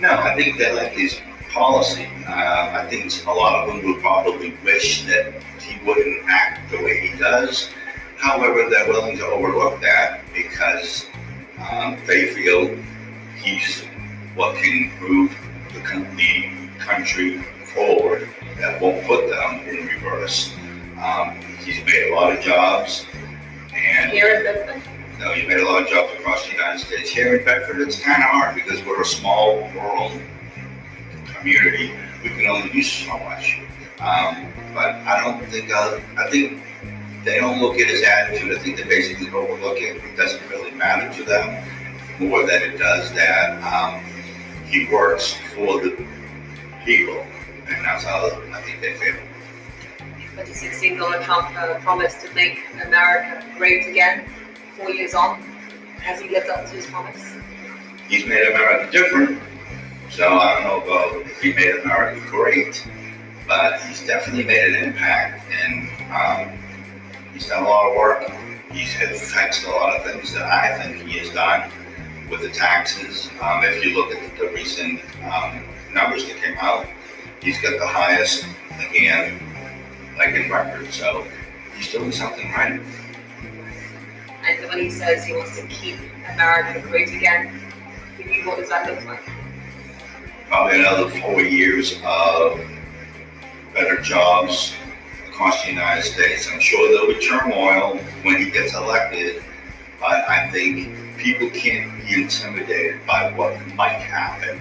No, 0.00 0.10
I 0.10 0.34
think 0.34 0.58
that 0.58 0.74
like 0.74 0.92
his 0.92 1.20
policy. 1.50 2.08
Uh, 2.26 2.82
I 2.82 2.86
think 2.90 3.12
a 3.26 3.32
lot 3.32 3.62
of 3.62 3.68
them 3.68 3.84
would 3.84 4.00
probably 4.00 4.56
wish 4.64 5.04
that 5.06 5.40
he 5.60 5.78
wouldn't 5.86 6.28
act 6.28 6.70
the 6.70 6.78
way 6.78 7.08
he 7.08 7.18
does. 7.18 7.70
However, 8.16 8.68
they're 8.68 8.88
willing 8.88 9.16
to 9.18 9.26
overlook 9.26 9.80
that 9.80 10.22
because 10.34 11.06
um, 11.70 11.96
they 12.06 12.34
feel 12.34 12.76
he's 13.36 13.84
what 14.34 14.56
can 14.56 14.92
move 15.00 15.36
the, 15.72 15.80
the 16.16 16.68
country 16.78 17.42
forward 17.74 18.28
that 18.58 18.80
won't 18.80 19.06
put 19.06 19.28
them 19.28 19.60
in 19.68 19.86
reverse. 19.86 20.52
Um, 20.96 21.38
he's 21.64 21.84
made 21.84 22.10
a 22.10 22.14
lot 22.14 22.36
of 22.36 22.40
jobs, 22.42 23.06
and 23.74 24.10
Here 24.12 24.34
in 24.34 24.44
Bedford? 24.44 24.82
you 25.18 25.24
know, 25.24 25.32
he's 25.32 25.48
made 25.48 25.60
a 25.60 25.64
lot 25.64 25.82
of 25.82 25.88
jobs 25.88 26.12
across 26.14 26.46
the 26.46 26.52
United 26.52 26.78
States. 26.80 27.10
Here 27.10 27.36
in 27.36 27.44
Bedford, 27.44 27.80
it's 27.80 28.00
kind 28.00 28.22
of 28.22 28.30
hard 28.30 28.54
because 28.54 28.84
we're 28.84 29.02
a 29.02 29.06
small 29.06 29.68
rural 29.74 30.12
community 31.26 31.92
we 32.22 32.30
can 32.30 32.46
only 32.46 32.68
do 32.70 32.82
so 32.82 33.16
much. 33.18 33.60
Um, 34.00 34.52
but 34.74 34.94
I 35.06 35.20
don't 35.22 35.44
think, 35.46 35.70
uh, 35.70 36.00
I 36.16 36.30
think 36.30 36.62
they 37.24 37.38
don't 37.38 37.60
look 37.60 37.78
at 37.78 37.86
his 37.86 38.02
attitude. 38.02 38.56
I 38.56 38.58
think 38.60 38.76
they 38.76 38.84
basically 38.84 39.28
overlook 39.30 39.78
it. 39.78 40.02
It 40.02 40.16
doesn't 40.16 40.48
really 40.48 40.70
matter 40.72 41.12
to 41.14 41.24
them 41.24 41.64
more 42.20 42.46
than 42.46 42.62
it 42.62 42.78
does 42.78 43.12
that 43.12 43.62
um, 43.62 44.02
he 44.66 44.88
works 44.92 45.34
for 45.54 45.80
the 45.80 45.90
people. 46.84 47.24
And 47.68 47.84
that's 47.84 48.04
how 48.04 48.26
I 48.52 48.62
think 48.62 48.80
they 48.80 48.94
feel. 48.94 49.16
2016, 50.38 50.98
Donald 50.98 51.22
Trump 51.24 51.50
uh, 51.58 51.78
promised 51.80 52.24
to 52.24 52.32
make 52.32 52.60
America 52.84 53.44
great 53.56 53.88
again. 53.88 54.24
Four 54.76 54.90
years 54.90 55.12
on, 55.12 55.42
has 55.98 56.20
he 56.20 56.28
lived 56.28 56.48
up 56.48 56.64
to 56.66 56.76
his 56.76 56.86
promise? 56.86 57.34
He's 58.08 58.24
made 58.24 58.46
America 58.46 58.90
different. 58.92 59.42
So 60.10 60.26
I 60.26 60.54
don't 60.54 60.64
know 60.64 60.80
about 60.84 61.26
if 61.26 61.42
he 61.42 61.52
made 61.52 61.80
America 61.82 62.20
great, 62.28 62.88
but 63.48 63.80
he's 63.82 64.06
definitely 64.06 64.44
made 64.44 64.74
an 64.74 64.84
impact. 64.84 65.44
And 65.50 65.88
um, 66.12 66.58
he's 67.34 67.48
done 67.48 67.64
a 67.64 67.68
lot 67.68 67.90
of 67.90 67.96
work. 67.96 68.30
He's 68.70 68.94
fixed 68.94 69.66
a 69.66 69.70
lot 69.70 69.96
of 69.96 70.04
things 70.04 70.32
that 70.34 70.44
I 70.44 70.78
think 70.78 71.08
he 71.08 71.18
has 71.18 71.30
done 71.30 71.70
with 72.30 72.42
the 72.42 72.50
taxes. 72.50 73.28
Um, 73.42 73.64
if 73.64 73.84
you 73.84 73.96
look 73.96 74.14
at 74.14 74.38
the 74.38 74.48
recent 74.48 75.00
um, 75.24 75.64
numbers 75.92 76.26
that 76.26 76.36
came 76.36 76.56
out, 76.60 76.86
he's 77.42 77.60
got 77.60 77.78
the 77.78 77.86
highest 77.86 78.46
again, 78.88 79.40
like 80.18 80.34
in 80.34 80.50
record. 80.50 80.92
So 80.92 81.26
he's 81.76 81.90
doing 81.90 82.12
something 82.12 82.50
right. 82.52 82.80
And 84.46 84.68
when 84.68 84.78
he 84.78 84.90
says 84.90 85.24
he 85.24 85.34
wants 85.34 85.58
to 85.58 85.66
keep 85.68 85.96
America 86.34 86.80
great 86.86 87.08
again, 87.08 87.60
for 88.16 88.22
you, 88.22 88.46
what 88.46 88.58
does 88.58 88.68
that 88.68 88.88
look 88.88 89.04
like? 89.06 89.22
Probably 90.48 90.80
another 90.80 91.08
four 91.20 91.40
years 91.42 92.00
of 92.04 92.60
better 93.74 94.00
jobs 94.00 94.74
across 95.28 95.62
the 95.62 95.70
United 95.70 96.02
States. 96.02 96.48
I'm 96.52 96.60
sure 96.60 96.90
there'll 96.90 97.08
be 97.08 97.24
turmoil 97.24 97.98
when 98.22 98.38
he 98.38 98.50
gets 98.50 98.74
elected, 98.74 99.42
but 100.00 100.28
I 100.28 100.50
think 100.50 101.16
people 101.18 101.50
can't 101.50 101.92
be 102.04 102.22
intimidated 102.22 103.06
by 103.06 103.32
what 103.32 103.54
might 103.74 104.00
happen 104.00 104.60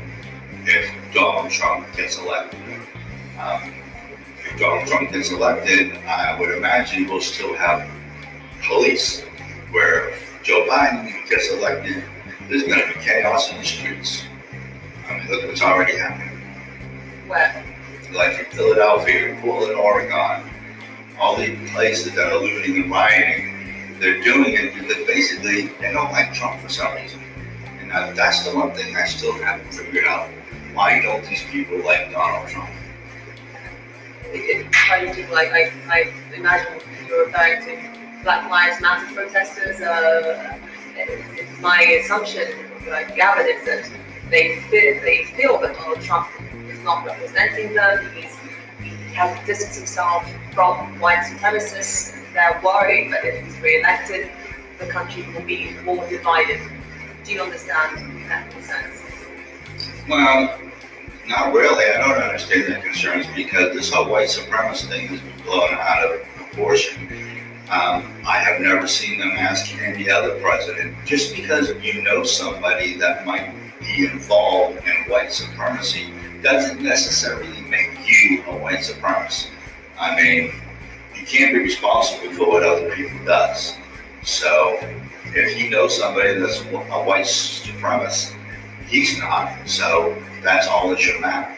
if 0.66 0.92
Donald 1.14 1.52
Trump 1.52 1.88
gets 1.96 2.20
elected. 2.20 2.60
Um, 3.40 3.74
Donald 4.58 4.88
Trump 4.88 5.12
gets 5.12 5.32
elected, 5.32 5.96
I 6.06 6.38
would 6.40 6.50
imagine 6.56 7.08
we'll 7.08 7.22
still 7.22 7.54
have 7.56 7.90
police. 8.64 9.22
Where 9.72 10.10
if 10.10 10.40
Joe 10.44 10.66
Biden 10.70 11.28
gets 11.30 11.52
elected, 11.52 12.04
there's 12.50 12.64
going 12.64 12.80
to 12.80 12.88
be 12.88 13.04
chaos 13.04 13.52
in 13.52 13.58
the 13.58 13.66
streets. 13.66 14.24
I 15.08 15.18
mean, 15.18 15.28
look 15.30 15.46
what's 15.46 15.62
already 15.62 15.98
happening. 15.98 16.40
Where? 17.28 17.64
Like 18.14 18.40
in 18.40 18.46
Philadelphia, 18.46 19.38
Portland, 19.42 19.76
Oregon, 19.76 20.50
all 21.20 21.36
these 21.36 21.72
places 21.72 22.16
that 22.16 22.32
are 22.32 22.40
looting 22.40 22.84
and 22.84 22.92
rioting 22.92 23.58
they're 24.00 24.22
doing 24.22 24.54
it 24.54 24.76
because 24.76 25.06
basically 25.08 25.68
they 25.80 25.92
don't 25.92 26.12
like 26.12 26.34
Trump 26.34 26.62
for 26.62 26.70
some 26.70 26.94
reason. 26.96 27.22
And 27.82 28.16
that's 28.16 28.48
the 28.48 28.56
one 28.56 28.72
thing 28.72 28.96
I 28.96 29.06
still 29.06 29.34
haven't 29.34 29.74
figured 29.74 30.06
out. 30.06 30.30
Why 30.74 31.02
don't 31.02 31.26
these 31.26 31.44
people 31.46 31.80
like 31.84 32.12
Donald 32.12 32.48
Trump? 32.48 32.70
Do 34.34 35.14
people 35.14 35.34
like, 35.34 35.52
I, 35.52 35.72
I 35.90 36.14
imagine 36.36 36.82
you're 37.08 37.26
referring 37.26 37.64
to 37.66 38.24
Black 38.24 38.50
Lives 38.50 38.82
Matter 38.82 39.14
protesters. 39.14 39.82
Uh, 39.82 40.58
my 41.62 41.82
assumption, 42.04 42.48
what 42.84 42.94
I 42.94 43.04
gathered, 43.16 43.48
is 43.48 43.66
that 43.66 43.92
they 44.30 44.60
feel, 44.70 45.02
they 45.02 45.26
feel 45.36 45.60
that 45.62 45.76
Donald 45.76 46.02
Trump 46.02 46.28
is 46.68 46.80
not 46.84 47.06
representing 47.06 47.74
them. 47.74 48.10
He's, 48.16 48.36
he 48.82 48.90
has 49.16 49.46
distanced 49.46 49.78
himself 49.78 50.30
from 50.54 51.00
white 51.00 51.20
supremacists 51.20 52.18
they're 52.38 52.62
worried 52.64 53.12
that 53.12 53.26
if 53.26 53.44
he's 53.44 53.60
re-elected, 53.62 54.30
the 54.78 54.86
country 54.86 55.26
will 55.34 55.42
be 55.42 55.74
more 55.84 56.08
divided. 56.08 56.62
Do 57.26 57.34
you 57.34 57.42
understand 57.42 58.30
that 58.30 58.52
concern? 58.52 58.92
Well, 60.08 60.60
not 61.28 61.54
really. 61.54 61.86
I 61.86 61.98
don't 61.98 62.24
understand 62.24 62.74
the 62.74 62.80
concerns 62.80 63.26
because 63.36 63.74
this 63.76 63.92
whole 63.92 64.10
white 64.10 64.30
supremacist 64.30 64.88
thing 64.90 65.08
has 65.08 65.20
been 65.20 65.44
blown 65.44 65.74
out 65.74 66.12
of 66.12 66.24
proportion. 66.36 67.08
Um, 67.70 68.14
I 68.26 68.38
have 68.38 68.62
never 68.62 68.88
seen 68.88 69.20
them 69.20 69.32
ask 69.32 69.76
any 69.78 70.10
other 70.10 70.40
president 70.40 70.96
just 71.06 71.36
because 71.36 71.72
you 71.84 72.02
know 72.02 72.24
somebody 72.24 72.98
that 72.98 73.26
might 73.26 73.54
be 73.82 74.06
involved 74.06 74.78
in 74.78 75.12
white 75.12 75.34
supremacy 75.34 76.14
doesn't 76.42 76.82
necessarily 76.82 77.62
make 77.64 77.92
you 78.06 78.44
a 78.48 78.58
white 78.58 78.80
supremacist. 78.80 79.50
I 80.00 80.16
mean, 80.16 80.54
you 81.14 81.26
can't 81.26 81.54
be 81.54 81.60
responsible 81.60 82.32
for 82.34 82.48
what 82.48 82.64
other 82.64 82.90
people 82.96 83.26
does. 83.26 83.76
So 84.24 84.80
if 85.26 85.62
you 85.62 85.70
know 85.70 85.88
somebody 85.90 86.40
that's 86.40 86.62
a 86.62 87.04
white 87.04 87.26
supremacist, 87.26 88.34
he's 88.88 89.18
not. 89.20 89.68
So 89.68 90.16
that's 90.48 90.68
all 90.68 90.90
that 90.90 91.00
should 91.00 91.20
matter. 91.20 91.54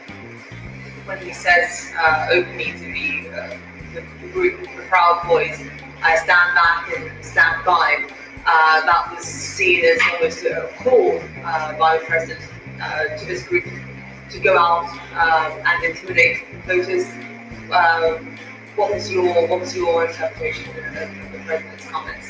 When 1.06 1.20
he 1.20 1.32
says 1.32 1.92
uh, 1.98 2.28
openly 2.32 2.72
to 2.72 2.80
the, 2.80 3.30
uh, 3.30 3.58
the, 3.94 4.02
the, 4.22 4.34
group, 4.34 4.62
the 4.62 4.84
Proud 4.90 5.28
Boys, 5.28 5.62
I 6.02 6.16
stand 6.16 6.56
back 6.56 6.98
and 6.98 7.24
stand 7.24 7.64
by, 7.66 8.06
uh, 8.46 8.86
that 8.86 9.14
was 9.14 9.24
seen 9.26 9.86
as 9.86 10.00
almost 10.14 10.44
a 10.44 10.70
call 10.80 11.22
uh, 11.44 11.78
by 11.78 11.98
the 11.98 12.06
president 12.06 12.42
uh, 12.82 13.16
to 13.18 13.26
this 13.26 13.48
group 13.48 13.66
to 14.32 14.40
go 14.40 14.58
out 14.58 14.90
uh, 15.14 15.62
and 15.66 15.84
intimidate 15.84 16.48
voters. 16.66 17.06
Um, 17.72 18.38
what 18.76 18.94
was 18.94 19.12
your 19.12 19.48
what 19.48 19.60
was 19.60 19.76
your 19.76 20.08
interpretation 20.08 20.70
of 20.70 21.32
the 21.32 21.40
president's 21.46 21.88
comments? 21.90 22.30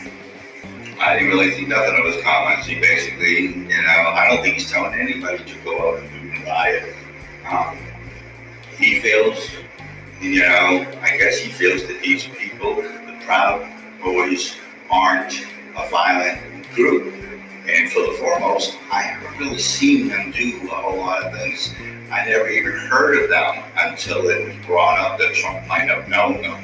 I 0.99 1.13
didn't 1.13 1.29
really 1.29 1.51
think 1.51 1.69
nothing 1.69 1.95
of 1.97 2.13
his 2.13 2.21
comments. 2.23 2.67
He 2.67 2.75
basically, 2.79 3.53
you 3.53 3.81
know, 3.81 4.11
I 4.13 4.27
don't 4.29 4.41
think 4.41 4.55
he's 4.55 4.69
telling 4.69 4.99
anybody 4.99 5.43
to 5.43 5.59
go 5.63 5.93
out 5.93 5.99
and 5.99 6.09
do 6.11 6.18
riot. 6.45 6.95
Um, 7.49 7.77
he 8.77 8.99
feels, 9.01 9.49
you 10.21 10.41
know, 10.41 10.85
I 11.01 11.17
guess 11.17 11.37
he 11.37 11.49
feels 11.49 11.85
that 11.87 12.01
these 12.01 12.27
people, 12.27 12.75
the 12.75 13.17
Proud 13.25 13.67
Boys, 14.03 14.55
aren't 14.89 15.33
a 15.77 15.89
violent 15.89 16.69
group. 16.73 17.13
And 17.67 17.91
for 17.91 18.01
the 18.01 18.17
foremost, 18.19 18.77
I 18.91 19.01
haven't 19.01 19.37
really 19.39 19.59
seen 19.59 20.07
them 20.07 20.31
do 20.31 20.59
a 20.71 20.75
whole 20.75 20.97
lot 20.97 21.23
of 21.23 21.33
things 21.33 21.73
I 22.11 22.25
never 22.25 22.49
even 22.49 22.71
heard 22.71 23.23
of 23.23 23.29
them 23.29 23.63
until 23.77 24.27
it 24.29 24.47
was 24.47 24.65
brought 24.65 24.97
up 24.97 25.19
that 25.19 25.35
Trump 25.35 25.67
might 25.67 25.87
have 25.89 26.09
known 26.09 26.41
them. 26.41 26.63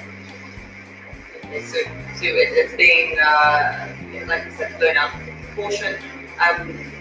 So, 1.44 1.78
so 2.16 2.24
it, 2.24 2.70
has 2.70 2.76
been, 2.76 3.16
uh, 3.20 4.28
like 4.28 4.48
I 4.48 4.50
said, 4.58 4.80
blown 4.80 4.98
out 4.98 5.14
of 5.14 5.22
proportion. 5.44 5.96
Um, 6.42 6.92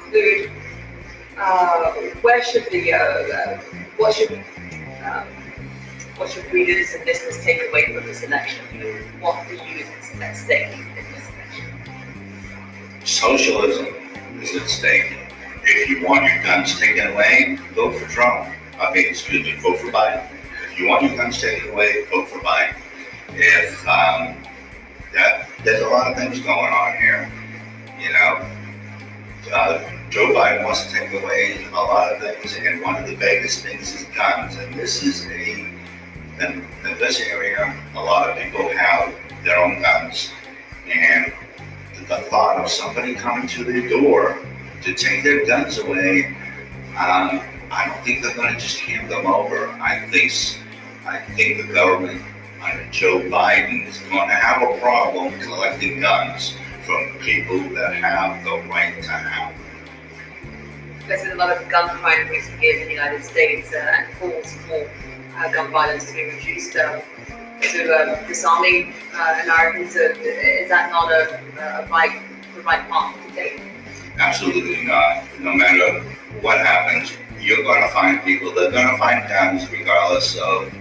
conclude, 0.00 0.50
uh, 1.36 1.92
where 2.22 2.42
should 2.42 2.66
the, 2.70 2.92
uh, 2.92 3.58
what 3.96 4.14
should, 4.14 4.32
um, 5.04 5.26
what 6.16 6.30
should 6.30 6.50
readers 6.52 6.94
and 6.94 7.04
listeners 7.04 7.42
take 7.44 7.62
away 7.70 7.94
from 7.94 8.06
this 8.06 8.22
election? 8.22 8.64
What 9.20 9.48
you 9.50 9.56
is 9.56 9.88
at 10.20 10.36
stake 10.36 10.76
in 10.76 10.94
this 11.12 11.28
election? 11.30 13.04
Socialism 13.04 13.86
is 14.40 14.56
at 14.56 14.68
stake 14.68 15.20
if 15.64 15.88
you 15.88 16.06
want 16.06 16.24
your 16.24 16.42
guns 16.42 16.78
taken 16.78 17.12
away, 17.12 17.58
vote 17.74 17.94
for 17.94 18.08
Trump. 18.08 18.54
I 18.80 18.92
mean, 18.92 19.08
excuse 19.08 19.44
me, 19.44 19.56
vote 19.56 19.78
for 19.78 19.90
Biden. 19.92 20.26
If 20.70 20.78
you 20.78 20.88
want 20.88 21.02
your 21.02 21.16
guns 21.16 21.40
taken 21.40 21.70
away, 21.70 22.04
vote 22.10 22.28
for 22.28 22.38
Biden. 22.38 22.76
If 23.30 23.80
um, 23.86 24.36
that, 25.14 25.48
there's 25.64 25.82
a 25.82 25.88
lot 25.88 26.10
of 26.10 26.16
things 26.16 26.40
going 26.40 26.72
on 26.72 26.96
here. 26.96 27.30
You 28.00 28.12
know, 28.12 28.46
uh, 29.54 29.99
Joe 30.10 30.34
Biden 30.34 30.64
wants 30.64 30.86
to 30.86 30.92
take 30.92 31.22
away 31.22 31.64
a 31.72 31.76
lot 31.76 32.12
of 32.12 32.20
things, 32.20 32.56
and 32.56 32.82
one 32.82 32.96
of 32.96 33.06
the 33.06 33.14
biggest 33.14 33.62
things 33.62 33.94
is 33.94 34.06
guns. 34.16 34.56
And 34.56 34.74
this 34.74 35.04
is 35.04 35.24
a, 35.26 35.52
in, 36.40 36.66
in 36.84 36.98
this 36.98 37.20
area, 37.20 37.80
a 37.94 38.02
lot 38.02 38.28
of 38.28 38.36
people 38.36 38.68
have 38.70 39.14
their 39.44 39.56
own 39.56 39.80
guns, 39.80 40.32
and 40.92 41.32
the 42.08 42.16
thought 42.28 42.56
of 42.56 42.68
somebody 42.68 43.14
coming 43.14 43.46
to 43.46 43.62
their 43.62 43.88
door 43.88 44.40
to 44.82 44.94
take 44.94 45.22
their 45.22 45.46
guns 45.46 45.78
away, 45.78 46.36
um, 46.98 47.40
I 47.70 47.86
don't 47.86 48.04
think 48.04 48.24
they're 48.24 48.34
going 48.34 48.52
to 48.52 48.58
just 48.58 48.80
hand 48.80 49.08
them 49.08 49.26
over. 49.26 49.68
I 49.68 50.08
think 50.10 50.32
I 51.06 51.20
think 51.36 51.68
the 51.68 51.72
government 51.72 52.20
under 52.60 52.84
Joe 52.90 53.20
Biden 53.20 53.86
is 53.86 53.98
going 53.98 54.28
to 54.28 54.34
have 54.34 54.60
a 54.62 54.80
problem 54.80 55.38
collecting 55.38 56.00
guns 56.00 56.56
from 56.84 57.16
people 57.20 57.60
that 57.76 57.94
have 57.94 58.42
the 58.44 58.68
right 58.68 59.00
to 59.04 59.08
have. 59.08 59.59
There's 61.10 61.22
been 61.22 61.32
a 61.32 61.34
lot 61.34 61.50
of 61.50 61.68
gun 61.68 61.88
crime 61.88 62.20
in 62.20 62.28
recent 62.28 62.62
years 62.62 62.82
in 62.82 62.86
the 62.86 62.94
United 62.94 63.24
States 63.24 63.72
uh, 63.74 63.78
and 63.78 64.14
calls 64.14 64.52
for 64.68 64.88
uh, 65.36 65.50
gun 65.50 65.72
violence 65.72 66.06
to 66.06 66.12
be 66.12 66.22
reduced. 66.22 66.76
Uh, 66.76 67.00
to 67.62 67.92
um, 67.92 68.28
disarming 68.28 68.94
uh, 69.12 69.40
Americans, 69.42 69.96
uh, 69.96 70.14
is 70.20 70.68
that 70.68 70.88
not 70.92 71.10
a, 71.10 71.82
a 71.82 71.88
right, 71.88 72.22
the 72.54 72.62
right 72.62 72.88
path 72.88 73.16
to 73.26 73.34
take? 73.34 73.60
Absolutely 74.20 74.86
not. 74.86 75.24
No 75.40 75.52
matter 75.52 76.00
what 76.42 76.58
happens, 76.58 77.12
you're 77.40 77.64
going 77.64 77.82
to 77.82 77.88
find 77.88 78.22
people, 78.22 78.54
they're 78.54 78.70
going 78.70 78.88
to 78.88 78.96
find 78.96 79.28
guns 79.28 79.68
regardless 79.72 80.38
of 80.38 80.72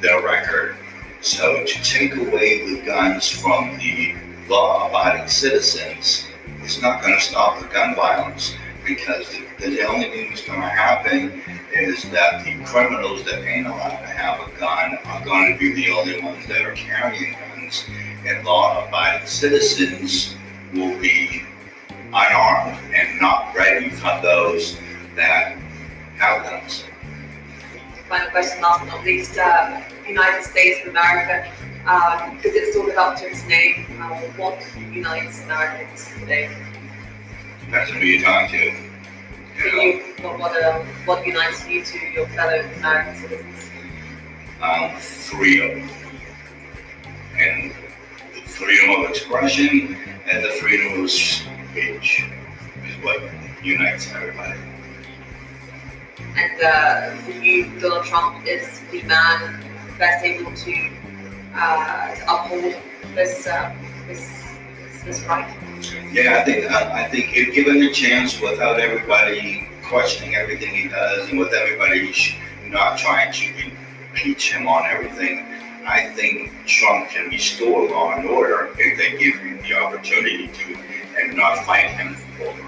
their 0.00 0.20
record. 0.20 0.78
So 1.20 1.64
to 1.64 1.82
take 1.84 2.16
away 2.16 2.74
the 2.74 2.84
guns 2.84 3.28
from 3.28 3.78
the 3.78 4.16
law-abiding 4.48 5.28
citizens 5.28 6.26
is 6.64 6.82
not 6.82 7.02
going 7.02 7.14
to 7.14 7.20
stop 7.20 7.60
the 7.60 7.68
gun 7.68 7.94
violence 7.94 8.56
because 8.84 9.30
the, 9.30 9.49
the 9.68 9.82
only 9.86 10.08
thing 10.08 10.30
that's 10.30 10.46
going 10.46 10.60
to 10.60 10.68
happen 10.68 11.42
is 11.74 12.08
that 12.10 12.44
the 12.44 12.62
criminals 12.64 13.24
that 13.24 13.44
ain't 13.44 13.66
allowed 13.66 13.90
to 13.90 14.06
have 14.06 14.40
a 14.40 14.58
gun 14.58 14.98
are 15.04 15.24
going 15.24 15.52
to 15.52 15.58
be 15.58 15.74
the 15.74 15.92
only 15.92 16.22
ones 16.22 16.46
that 16.46 16.62
are 16.62 16.72
carrying 16.72 17.36
guns, 17.54 17.84
and 18.26 18.44
law-abiding 18.44 19.26
citizens 19.26 20.34
will 20.72 20.98
be 21.00 21.42
unarmed 22.12 22.78
and 22.94 23.20
not 23.20 23.54
ready 23.54 23.90
for 23.90 24.18
those 24.22 24.78
that 25.14 25.56
have 26.16 26.42
guns. 26.42 26.84
Final 28.08 28.30
question, 28.30 28.60
last 28.62 28.80
but 28.80 28.86
not 28.88 29.04
least, 29.04 29.38
uh, 29.38 29.80
United 30.06 30.42
States 30.42 30.80
of 30.82 30.90
America, 30.90 31.48
um, 31.86 32.36
because 32.36 32.54
it 32.54 32.70
still 32.72 32.86
live 32.86 32.96
up 32.96 33.16
to 33.18 33.26
its 33.26 33.46
name, 33.46 33.86
uh, 34.00 34.16
what 34.36 34.58
unites 34.92 35.44
Americans 35.44 36.10
today? 36.18 36.50
Depends 37.66 37.90
on 37.90 37.98
who 37.98 38.06
you 38.06 38.24
talk 38.24 38.50
to. 38.50 38.89
For 39.60 39.66
You 39.66 40.00
what, 40.22 40.38
what, 40.38 40.64
uh, 40.64 40.78
what 41.04 41.26
unites 41.26 41.68
you 41.68 41.84
to 41.84 41.98
your 41.98 42.26
fellow 42.28 42.64
American 42.78 43.14
citizens? 43.20 43.70
um, 44.62 44.96
freedom. 44.96 45.88
And 47.36 47.74
the 48.34 48.40
freedom 48.40 49.02
of 49.04 49.10
expression 49.10 49.98
and 50.30 50.44
the 50.44 50.48
freedom 50.60 51.04
of 51.04 51.10
speech 51.10 52.24
is 52.86 53.04
what 53.04 53.20
unites 53.62 54.10
everybody. 54.12 54.58
And 56.36 56.62
uh, 56.62 57.16
for 57.16 57.32
you, 57.32 57.78
Donald 57.80 58.06
Trump 58.06 58.46
is 58.46 58.80
the 58.90 59.02
man 59.02 59.62
best 59.98 60.24
able 60.24 60.54
to, 60.54 60.90
uh, 61.54 62.14
to 62.14 62.22
uphold 62.22 62.74
this, 63.14 63.46
uh, 63.46 63.74
this, 64.06 64.49
this, 65.04 65.18
this 65.18 65.26
right. 65.28 65.48
Yeah, 66.12 66.38
I 66.40 66.44
think 66.44 66.70
I, 66.70 67.04
I 67.04 67.08
think 67.08 67.36
if 67.36 67.54
given 67.54 67.80
the 67.80 67.92
chance, 67.92 68.40
without 68.40 68.80
everybody 68.80 69.68
questioning 69.82 70.34
everything 70.34 70.74
he 70.74 70.88
does, 70.88 71.28
and 71.28 71.38
with 71.38 71.52
everybody 71.52 72.14
not 72.66 72.98
trying 72.98 73.32
to 73.32 73.72
impeach 74.12 74.52
him 74.52 74.66
on 74.66 74.84
everything, 74.86 75.46
I 75.86 76.10
think 76.10 76.52
Trump 76.66 77.10
can 77.10 77.28
restore 77.28 77.88
law 77.88 78.12
and 78.16 78.26
order 78.28 78.70
if 78.78 78.98
they 78.98 79.18
give 79.18 79.36
him 79.40 79.60
the 79.62 79.74
opportunity 79.74 80.48
to, 80.48 80.76
and 81.18 81.36
not 81.36 81.64
fight 81.64 81.90
him 81.90 82.14
for 82.14 82.48
it. 82.48 82.64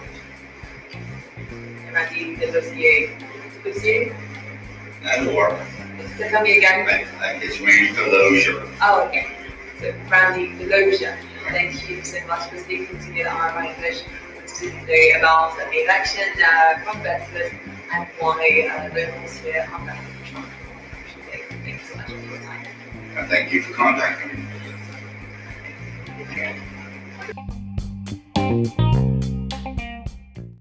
Randy 1.92 2.36
Delozier. 2.36 3.18
Delozier? 3.62 4.16
That'll 5.02 5.36
work. 5.36 5.60
So 6.16 6.28
tell 6.28 6.42
me 6.42 6.56
again. 6.58 6.88
I, 6.88 7.24
I, 7.24 7.40
it's 7.42 7.60
Randy 7.60 7.92
Delosia. 7.92 8.76
Oh, 8.80 9.06
okay. 9.08 9.36
So 9.78 9.94
Randy 10.08 10.52
Delosia. 10.56 11.16
Thank 11.48 11.88
you 11.88 12.04
so 12.04 12.18
much 12.26 12.48
for 12.50 12.58
speaking 12.58 12.98
to 12.98 13.08
me 13.10 13.24
on 13.24 13.54
my 13.54 13.74
English 13.74 14.02
today 14.46 15.12
about 15.18 15.56
the 15.56 15.84
election 15.84 16.24
uh, 16.44 17.02
Bedford 17.02 17.58
and 17.92 18.06
why 18.18 18.70
uh, 18.70 18.94
locals 18.94 19.36
here 19.38 19.68
are 19.72 19.78
benefiting 19.80 20.24
from 20.32 20.44
Day. 21.30 21.42
Thank 21.64 21.80
you 21.80 21.86
so 21.86 21.96
much 21.96 22.06
for 22.06 22.12
your 22.12 22.38
time. 22.38 22.66
And 23.16 23.28
thank 23.28 23.52
you 23.52 23.62
for 23.62 23.72
contacting 23.74 24.46
me. 28.86 28.88